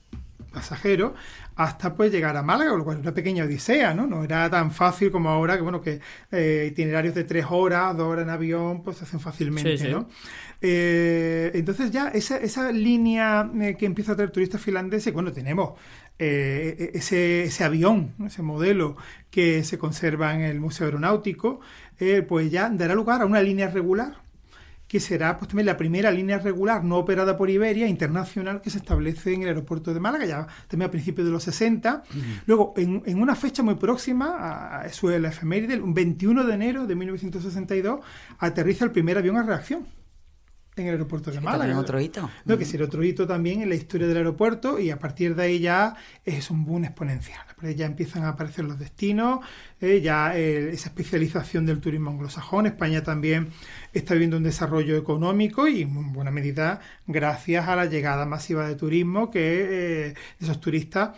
pasajeros 0.54 1.12
hasta 1.58 1.95
pues 1.95 2.12
llegar 2.12 2.36
a 2.36 2.43
Málaga, 2.43 2.71
con 2.71 2.80
lo 2.80 2.86
cual 2.86 2.97
era 2.97 3.01
una 3.04 3.13
pequeña 3.13 3.45
odisea, 3.45 3.93
¿no? 3.93 4.08
No 4.08 4.23
era 4.25 4.49
tan 4.49 4.71
fácil 4.71 5.10
como 5.10 5.30
ahora, 5.30 5.56
que 5.56 5.62
bueno, 5.62 5.82
que 5.82 6.01
eh, 6.32 6.67
itinerarios 6.69 7.15
de 7.15 7.23
tres 7.23 7.45
horas, 7.49 7.95
dos 7.95 8.08
horas 8.08 8.23
en 8.23 8.30
avión, 8.30 8.84
pues 8.84 8.97
se 8.97 9.06
hacen 9.06 9.21
fácilmente, 9.21 9.78
Sí, 9.78 9.86
sí. 9.86 9.91
¿no? 9.91 10.10
Eh, 10.62 11.52
entonces 11.54 11.91
ya 11.91 12.08
esa, 12.10 12.38
esa 12.38 12.72
línea 12.72 13.50
eh, 13.62 13.76
que 13.78 13.86
empieza 13.86 14.13
a 14.13 14.15
traer 14.15 14.32
turistas 14.32 14.62
finlandeses, 14.62 15.13
bueno, 15.13 15.32
tenemos 15.32 15.74
eh, 16.18 16.91
ese, 16.94 17.44
ese 17.44 17.63
avión, 17.65 18.13
ese 18.26 18.41
modelo 18.41 18.96
que 19.30 19.65
se 19.65 19.78
conserva 19.78 20.34
en 20.34 20.41
el 20.41 20.62
Museo 20.62 20.86
Aeronáutico, 20.86 21.60
eh, 22.00 22.22
pues 22.22 22.50
ya 22.50 22.70
dará 22.70 22.96
lugar 22.96 23.22
a 23.22 23.26
una 23.26 23.41
línea 23.41 23.68
regular 23.70 24.24
que 24.88 25.00
será 25.00 25.38
pues 25.38 25.50
también 25.50 25.65
la 25.65 25.78
primera 25.78 26.12
línea 26.12 26.38
regular 26.38 26.84
no 26.84 26.98
operada 26.98 27.36
por 27.36 27.50
Iberia 27.50 27.88
internacional 27.88 28.62
que 28.62 28.70
se 28.70 28.78
establece 28.78 29.34
en 29.34 29.41
el 29.41 29.50
aeropuerto 29.50 29.94
de 29.94 30.00
Málaga, 30.00 30.26
ya 30.26 30.48
también 30.68 30.88
a 30.89 30.91
principios 30.91 31.26
de 31.26 31.34
los 31.34 31.44
60. 31.44 32.04
Luego, 32.46 32.74
en, 32.78 33.02
en, 33.06 33.20
una 33.20 33.36
fecha 33.36 33.63
muy 33.63 33.76
próxima, 33.76 34.38
a, 34.38 34.86
eso 34.86 35.10
es 35.10 35.20
la 35.20 35.30
efeméride, 35.30 35.82
un 35.82 35.96
21 35.96 36.44
de 36.46 36.54
enero 36.54 36.86
de 36.86 36.96
1962, 36.96 38.00
aterriza 38.38 38.86
el 38.86 38.91
primer 38.91 39.18
avión 39.18 39.38
a 39.38 39.44
reacción 39.44 39.88
en 40.75 40.88
el 40.88 40.93
aeropuerto 40.93 41.31
de 41.31 41.39
Málaga. 41.39 41.59
También 41.59 41.77
otro 41.77 41.99
hito. 41.99 42.29
No, 42.43 42.57
que 42.57 42.65
será 42.65 42.85
otro 42.85 43.03
hito 43.03 43.25
también 43.25 43.61
en 43.61 43.69
la 43.69 43.75
historia 43.75 44.07
del 44.07 44.17
aeropuerto 44.17 44.79
y 44.79 44.91
a 44.91 44.99
partir 44.99 45.35
de 45.35 45.43
ahí 45.43 45.59
ya 45.59 45.95
es 46.23 46.51
un 46.51 46.65
boom 46.65 46.85
exponencial. 46.85 47.41
Ya 47.75 47.85
empiezan 47.85 48.23
a 48.25 48.29
aparecer 48.29 48.65
los 48.65 48.77
destinos, 48.77 49.39
eh, 49.79 50.01
ya 50.01 50.38
eh, 50.38 50.71
esa 50.71 50.89
especialización 50.89 51.65
del 51.65 51.79
turismo 51.79 52.11
anglosajón. 52.11 52.65
España 52.65 53.03
también 53.03 53.49
está 53.93 54.13
viviendo 54.13 54.38
un 54.38 54.43
desarrollo 54.43 54.97
económico 54.97 55.67
y 55.67 55.83
en 55.83 56.13
buena 56.13 56.31
medida 56.31 56.81
gracias 57.07 57.67
a 57.67 57.75
la 57.75 57.85
llegada 57.85 58.25
masiva 58.25 58.67
de 58.67 58.75
turismo 58.75 59.31
que 59.31 60.09
eh, 60.09 60.13
esos 60.39 60.59
turistas 60.59 61.11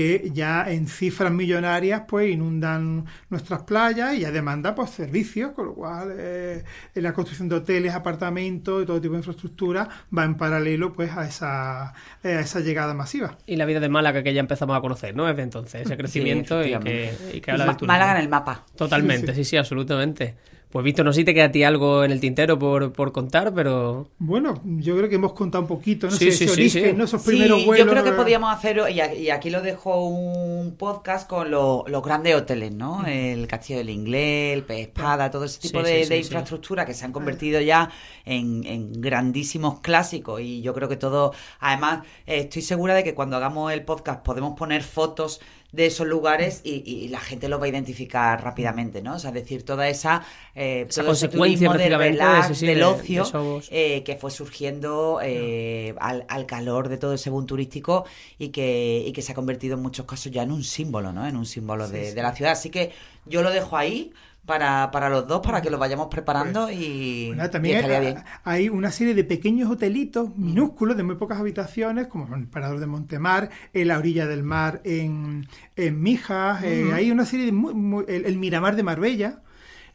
que 0.00 0.30
ya 0.32 0.64
en 0.66 0.86
cifras 0.86 1.30
millonarias 1.30 2.04
pues 2.08 2.30
inundan 2.30 3.04
nuestras 3.28 3.64
playas 3.64 4.14
y 4.14 4.20
ya 4.20 4.30
demanda 4.30 4.74
pues 4.74 4.88
servicios, 4.88 5.52
con 5.52 5.66
lo 5.66 5.74
cual 5.74 6.14
eh, 6.16 6.64
la 6.94 7.12
construcción 7.12 7.50
de 7.50 7.56
hoteles, 7.56 7.92
apartamentos 7.92 8.82
y 8.82 8.86
todo 8.86 8.98
tipo 8.98 9.12
de 9.12 9.18
infraestructura 9.18 9.86
va 10.16 10.24
en 10.24 10.36
paralelo 10.38 10.90
pues 10.94 11.14
a 11.14 11.26
esa, 11.26 11.92
eh, 12.24 12.32
a 12.32 12.40
esa 12.40 12.60
llegada 12.60 12.94
masiva. 12.94 13.36
Y 13.46 13.56
la 13.56 13.66
vida 13.66 13.78
de 13.78 13.90
Málaga 13.90 14.22
que 14.22 14.32
ya 14.32 14.40
empezamos 14.40 14.74
a 14.74 14.80
conocer, 14.80 15.14
¿no? 15.14 15.26
Desde 15.26 15.42
entonces, 15.42 15.82
ese 15.82 15.98
crecimiento 15.98 16.64
y, 16.64 16.78
que, 16.78 17.12
y 17.34 17.42
que 17.42 17.50
habla 17.50 17.66
turismo. 17.66 17.88
Málaga 17.88 18.12
en 18.12 18.22
el 18.22 18.28
mapa. 18.30 18.64
Totalmente, 18.76 19.34
sí, 19.34 19.44
sí, 19.44 19.50
sí 19.50 19.56
absolutamente. 19.58 20.36
Pues 20.70 20.84
Víctor, 20.84 21.04
no 21.04 21.12
sé 21.12 21.22
si 21.22 21.24
te 21.24 21.34
queda 21.34 21.46
a 21.46 21.50
ti 21.50 21.64
algo 21.64 22.04
en 22.04 22.12
el 22.12 22.20
tintero 22.20 22.56
por, 22.56 22.92
por 22.92 23.10
contar, 23.10 23.52
pero... 23.52 24.06
Bueno, 24.20 24.62
yo 24.64 24.96
creo 24.96 25.08
que 25.08 25.16
hemos 25.16 25.32
contado 25.32 25.62
un 25.62 25.68
poquito, 25.68 26.06
¿no? 26.06 26.12
Sí, 26.12 26.30
sí, 26.30 26.46
sí, 26.46 26.70
sí. 26.70 26.92
¿no? 26.94 27.04
Esos 27.04 27.22
primeros 27.22 27.66
vuelos... 27.66 27.84
yo 27.84 27.90
creo 27.90 28.04
que 28.04 28.12
podíamos 28.12 28.54
hacer, 28.54 28.80
y 28.88 29.30
aquí 29.30 29.50
lo 29.50 29.62
dejo 29.62 30.06
un 30.06 30.76
podcast 30.76 31.28
con 31.28 31.50
los 31.50 32.02
grandes 32.04 32.36
hoteles, 32.36 32.72
¿no? 32.72 33.04
El 33.04 33.48
Castillo 33.48 33.80
del 33.80 33.90
Inglés, 33.90 34.54
el 34.54 34.62
Pez 34.62 34.86
Espada, 34.86 35.28
todo 35.28 35.44
ese 35.44 35.58
tipo 35.58 35.82
de, 35.82 36.06
de 36.06 36.18
infraestructura 36.18 36.86
que 36.86 36.94
se 36.94 37.04
han 37.04 37.10
convertido 37.10 37.60
ya 37.60 37.90
en, 38.24 38.64
en, 38.64 38.92
grandísimos 38.92 39.80
clásicos 39.80 40.40
y 40.40 40.62
yo 40.62 40.72
creo 40.72 40.88
que 40.88 40.96
todo... 40.96 41.34
Además, 41.58 42.06
eh, 42.28 42.42
estoy 42.42 42.62
segura 42.62 42.94
de 42.94 43.02
que 43.02 43.12
cuando 43.12 43.36
hagamos 43.36 43.72
el 43.72 43.84
podcast 43.84 44.22
podemos 44.22 44.56
poner 44.56 44.84
fotos 44.84 45.40
de 45.72 45.86
esos 45.86 46.06
lugares 46.06 46.60
y, 46.64 46.82
y, 46.84 47.08
la 47.08 47.20
gente 47.20 47.48
lo 47.48 47.58
va 47.58 47.66
a 47.66 47.68
identificar 47.68 48.42
rápidamente, 48.42 49.02
¿no? 49.02 49.14
O 49.14 49.18
sea, 49.18 49.30
decir, 49.30 49.64
toda 49.64 49.88
esa, 49.88 50.22
eh, 50.54 50.86
esa 50.88 51.02
todo 51.02 51.10
consecuencia 51.10 51.68
ese 51.70 51.78
de 51.78 51.96
relax, 51.96 52.48
de, 52.48 52.54
sí, 52.54 52.66
del 52.66 52.82
ocio 52.82 53.24
de 53.24 53.96
eh, 53.96 54.02
que 54.02 54.16
fue 54.16 54.30
surgiendo 54.30 55.20
eh, 55.22 55.92
no. 55.94 56.00
al, 56.00 56.24
al, 56.28 56.46
calor 56.46 56.88
de 56.88 56.98
todo 56.98 57.14
ese 57.14 57.30
boom 57.30 57.46
turístico 57.46 58.04
y 58.38 58.48
que, 58.48 59.04
y 59.06 59.12
que 59.12 59.22
se 59.22 59.32
ha 59.32 59.34
convertido 59.34 59.76
en 59.76 59.82
muchos 59.82 60.06
casos 60.06 60.32
ya 60.32 60.42
en 60.42 60.52
un 60.52 60.64
símbolo, 60.64 61.12
¿no? 61.12 61.26
En 61.26 61.36
un 61.36 61.46
símbolo 61.46 61.86
sí, 61.86 61.92
de, 61.92 62.14
de 62.14 62.22
la 62.22 62.34
ciudad. 62.34 62.52
Así 62.52 62.70
que 62.70 62.92
yo 63.26 63.42
lo 63.42 63.50
dejo 63.50 63.76
ahí 63.76 64.12
para, 64.46 64.90
para 64.90 65.08
los 65.08 65.26
dos, 65.26 65.40
para 65.40 65.62
que 65.62 65.70
lo 65.70 65.78
vayamos 65.78 66.08
preparando 66.08 66.64
pues, 66.64 66.76
y, 66.78 67.26
bueno, 67.28 67.50
también 67.50 67.76
y 67.76 67.78
estaría 67.78 67.98
hay, 67.98 68.04
bien. 68.06 68.24
hay 68.44 68.68
una 68.68 68.90
serie 68.90 69.14
de 69.14 69.24
pequeños 69.24 69.70
hotelitos 69.70 70.36
minúsculos 70.36 70.96
de 70.96 71.02
muy 71.02 71.16
pocas 71.16 71.38
habitaciones, 71.38 72.06
como 72.06 72.34
el 72.34 72.46
Parador 72.46 72.80
de 72.80 72.86
Montemar, 72.86 73.50
en 73.72 73.88
la 73.88 73.98
orilla 73.98 74.26
del 74.26 74.42
mar 74.42 74.80
en, 74.84 75.46
en 75.76 76.02
Mijas, 76.02 76.62
uh 76.62 76.64
-huh. 76.64 76.90
eh, 76.90 76.92
hay 76.92 77.10
una 77.10 77.26
serie 77.26 77.46
de 77.46 77.52
muy, 77.52 77.74
muy, 77.74 78.04
el, 78.08 78.26
el, 78.26 78.38
Miramar 78.38 78.76
de 78.76 78.82
Marbella. 78.82 79.42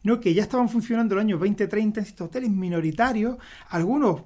¿no? 0.04 0.20
que 0.20 0.36
ya 0.36 0.44
estaban 0.44 0.70
funcionando 0.70 1.16
en 1.16 1.22
el 1.22 1.26
año 1.26 1.38
2030 1.40 2.00
en 2.00 2.06
estos 2.06 2.28
hoteles 2.28 2.52
minoritarios, 2.52 3.38
algunos 3.70 4.22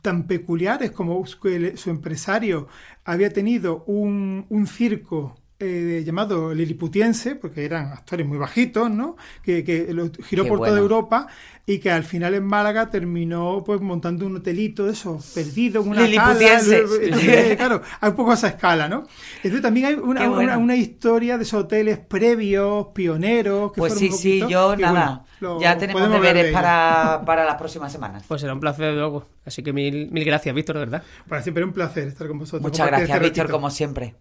tan 0.00 0.28
peculiares 0.28 0.92
como 0.92 1.26
su 1.26 1.90
empresario 1.90 2.68
había 3.04 3.32
tenido 3.32 3.82
un, 3.88 4.46
un 4.48 4.68
circo 4.68 5.36
eh, 5.58 6.02
llamado 6.04 6.52
Liliputiense, 6.52 7.34
porque 7.34 7.64
eran 7.64 7.92
actores 7.92 8.26
muy 8.26 8.36
bajitos, 8.36 8.90
¿no? 8.90 9.16
Que, 9.42 9.64
que 9.64 9.92
lo 9.92 10.10
giró 10.22 10.44
Qué 10.44 10.48
por 10.48 10.58
bueno. 10.58 10.72
toda 10.72 10.78
Europa 10.78 11.28
y 11.68 11.78
que 11.78 11.90
al 11.90 12.04
final 12.04 12.34
en 12.34 12.44
Málaga 12.44 12.90
terminó 12.90 13.64
pues 13.64 13.80
montando 13.80 14.24
un 14.26 14.36
hotelito 14.36 14.86
de 14.86 14.92
eso, 14.92 15.18
perdido 15.34 15.82
en 15.82 15.88
una 15.88 16.02
Liliputiense. 16.02 16.84
Entonces, 17.02 17.56
claro, 17.56 17.82
hay 18.00 18.10
un 18.10 18.16
poco 18.16 18.34
esa 18.34 18.48
escala, 18.48 18.88
¿no? 18.88 19.04
Entonces 19.36 19.62
también 19.62 19.86
hay 19.86 19.94
una, 19.94 20.28
bueno. 20.28 20.42
una, 20.42 20.58
una, 20.58 20.76
historia 20.76 21.36
de 21.36 21.42
esos 21.42 21.64
hoteles 21.64 21.98
previos, 21.98 22.88
pioneros. 22.94 23.72
Que 23.72 23.80
pues 23.80 23.94
sí, 23.94 24.10
poquito, 24.10 24.46
sí, 24.46 24.52
yo 24.52 24.76
nada. 24.76 25.24
Bueno, 25.40 25.60
ya 25.60 25.76
tenemos 25.76 26.08
deberes 26.08 26.52
para, 26.52 27.22
para 27.26 27.44
las 27.44 27.56
próximas 27.56 27.90
semanas. 27.90 28.24
Pues 28.28 28.40
será 28.40 28.52
un 28.52 28.60
placer, 28.60 28.94
luego. 28.94 29.26
Así 29.44 29.62
que 29.62 29.72
mil, 29.72 30.10
mil 30.12 30.24
gracias, 30.24 30.54
Víctor, 30.54 30.76
de 30.76 30.80
verdad. 30.84 31.02
Para 31.28 31.42
siempre 31.42 31.64
un 31.64 31.72
placer 31.72 32.06
estar 32.08 32.28
con 32.28 32.38
vosotros. 32.38 32.62
Muchas 32.62 32.86
gracias, 32.86 33.10
este 33.10 33.24
Víctor, 33.24 33.50
como 33.50 33.70
siempre. 33.70 34.14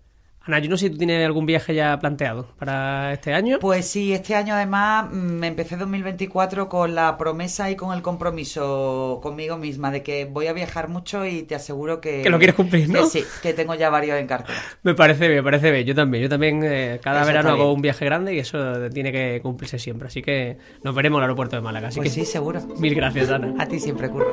Ana, 0.45 0.59
yo 0.59 0.69
no 0.69 0.77
sé 0.77 0.85
si 0.85 0.91
tú 0.91 0.97
tienes 0.99 1.25
algún 1.25 1.47
viaje 1.47 1.73
ya 1.73 1.97
planteado 1.97 2.47
para 2.59 3.13
este 3.13 3.33
año. 3.33 3.57
Pues 3.59 3.87
sí, 3.87 4.13
este 4.13 4.35
año 4.35 4.53
además 4.53 5.11
me 5.11 5.47
empecé 5.47 5.75
2024 5.75 6.69
con 6.69 6.93
la 6.93 7.17
promesa 7.17 7.71
y 7.71 7.75
con 7.75 7.95
el 7.95 8.03
compromiso 8.03 9.19
conmigo 9.23 9.57
misma 9.57 9.89
de 9.89 10.03
que 10.03 10.25
voy 10.25 10.45
a 10.45 10.53
viajar 10.53 10.87
mucho 10.87 11.25
y 11.25 11.41
te 11.41 11.55
aseguro 11.55 11.99
que... 11.99 12.21
Que 12.21 12.29
lo 12.29 12.37
quieres 12.37 12.55
cumplir, 12.55 12.87
¿no? 12.89 13.01
Que 13.01 13.09
sí, 13.09 13.23
que 13.41 13.53
tengo 13.53 13.73
ya 13.73 13.89
varios 13.89 14.19
en 14.19 14.27
cartera. 14.27 14.59
Me 14.83 14.93
parece 14.93 15.27
bien, 15.27 15.39
me 15.39 15.43
parece 15.43 15.71
bien. 15.71 15.85
Yo 15.85 15.95
también, 15.95 16.21
yo 16.21 16.29
también 16.29 16.61
eh, 16.63 16.99
cada 17.01 17.21
eso 17.21 17.27
verano 17.27 17.49
hago 17.49 17.73
un 17.73 17.81
viaje 17.81 18.05
grande 18.05 18.35
y 18.35 18.39
eso 18.39 18.87
tiene 18.91 19.11
que 19.11 19.39
cumplirse 19.41 19.79
siempre. 19.79 20.09
Así 20.09 20.21
que 20.21 20.59
nos 20.83 20.93
veremos 20.93 21.17
en 21.17 21.21
el 21.21 21.23
aeropuerto 21.23 21.55
de 21.55 21.63
Málaga. 21.63 21.87
Así 21.87 21.99
pues 21.99 22.13
que 22.13 22.23
sí, 22.23 22.31
seguro. 22.31 22.61
Mil 22.77 22.93
gracias, 22.93 23.31
Ana. 23.31 23.55
A 23.57 23.67
ti 23.67 23.79
siempre, 23.79 24.09
Curro. 24.09 24.31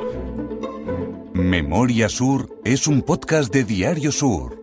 Memoria 1.33 2.07
Sur 2.07 2.61
es 2.63 2.85
un 2.85 3.01
podcast 3.01 3.51
de 3.51 3.63
Diario 3.63 4.11
Sur. 4.11 4.62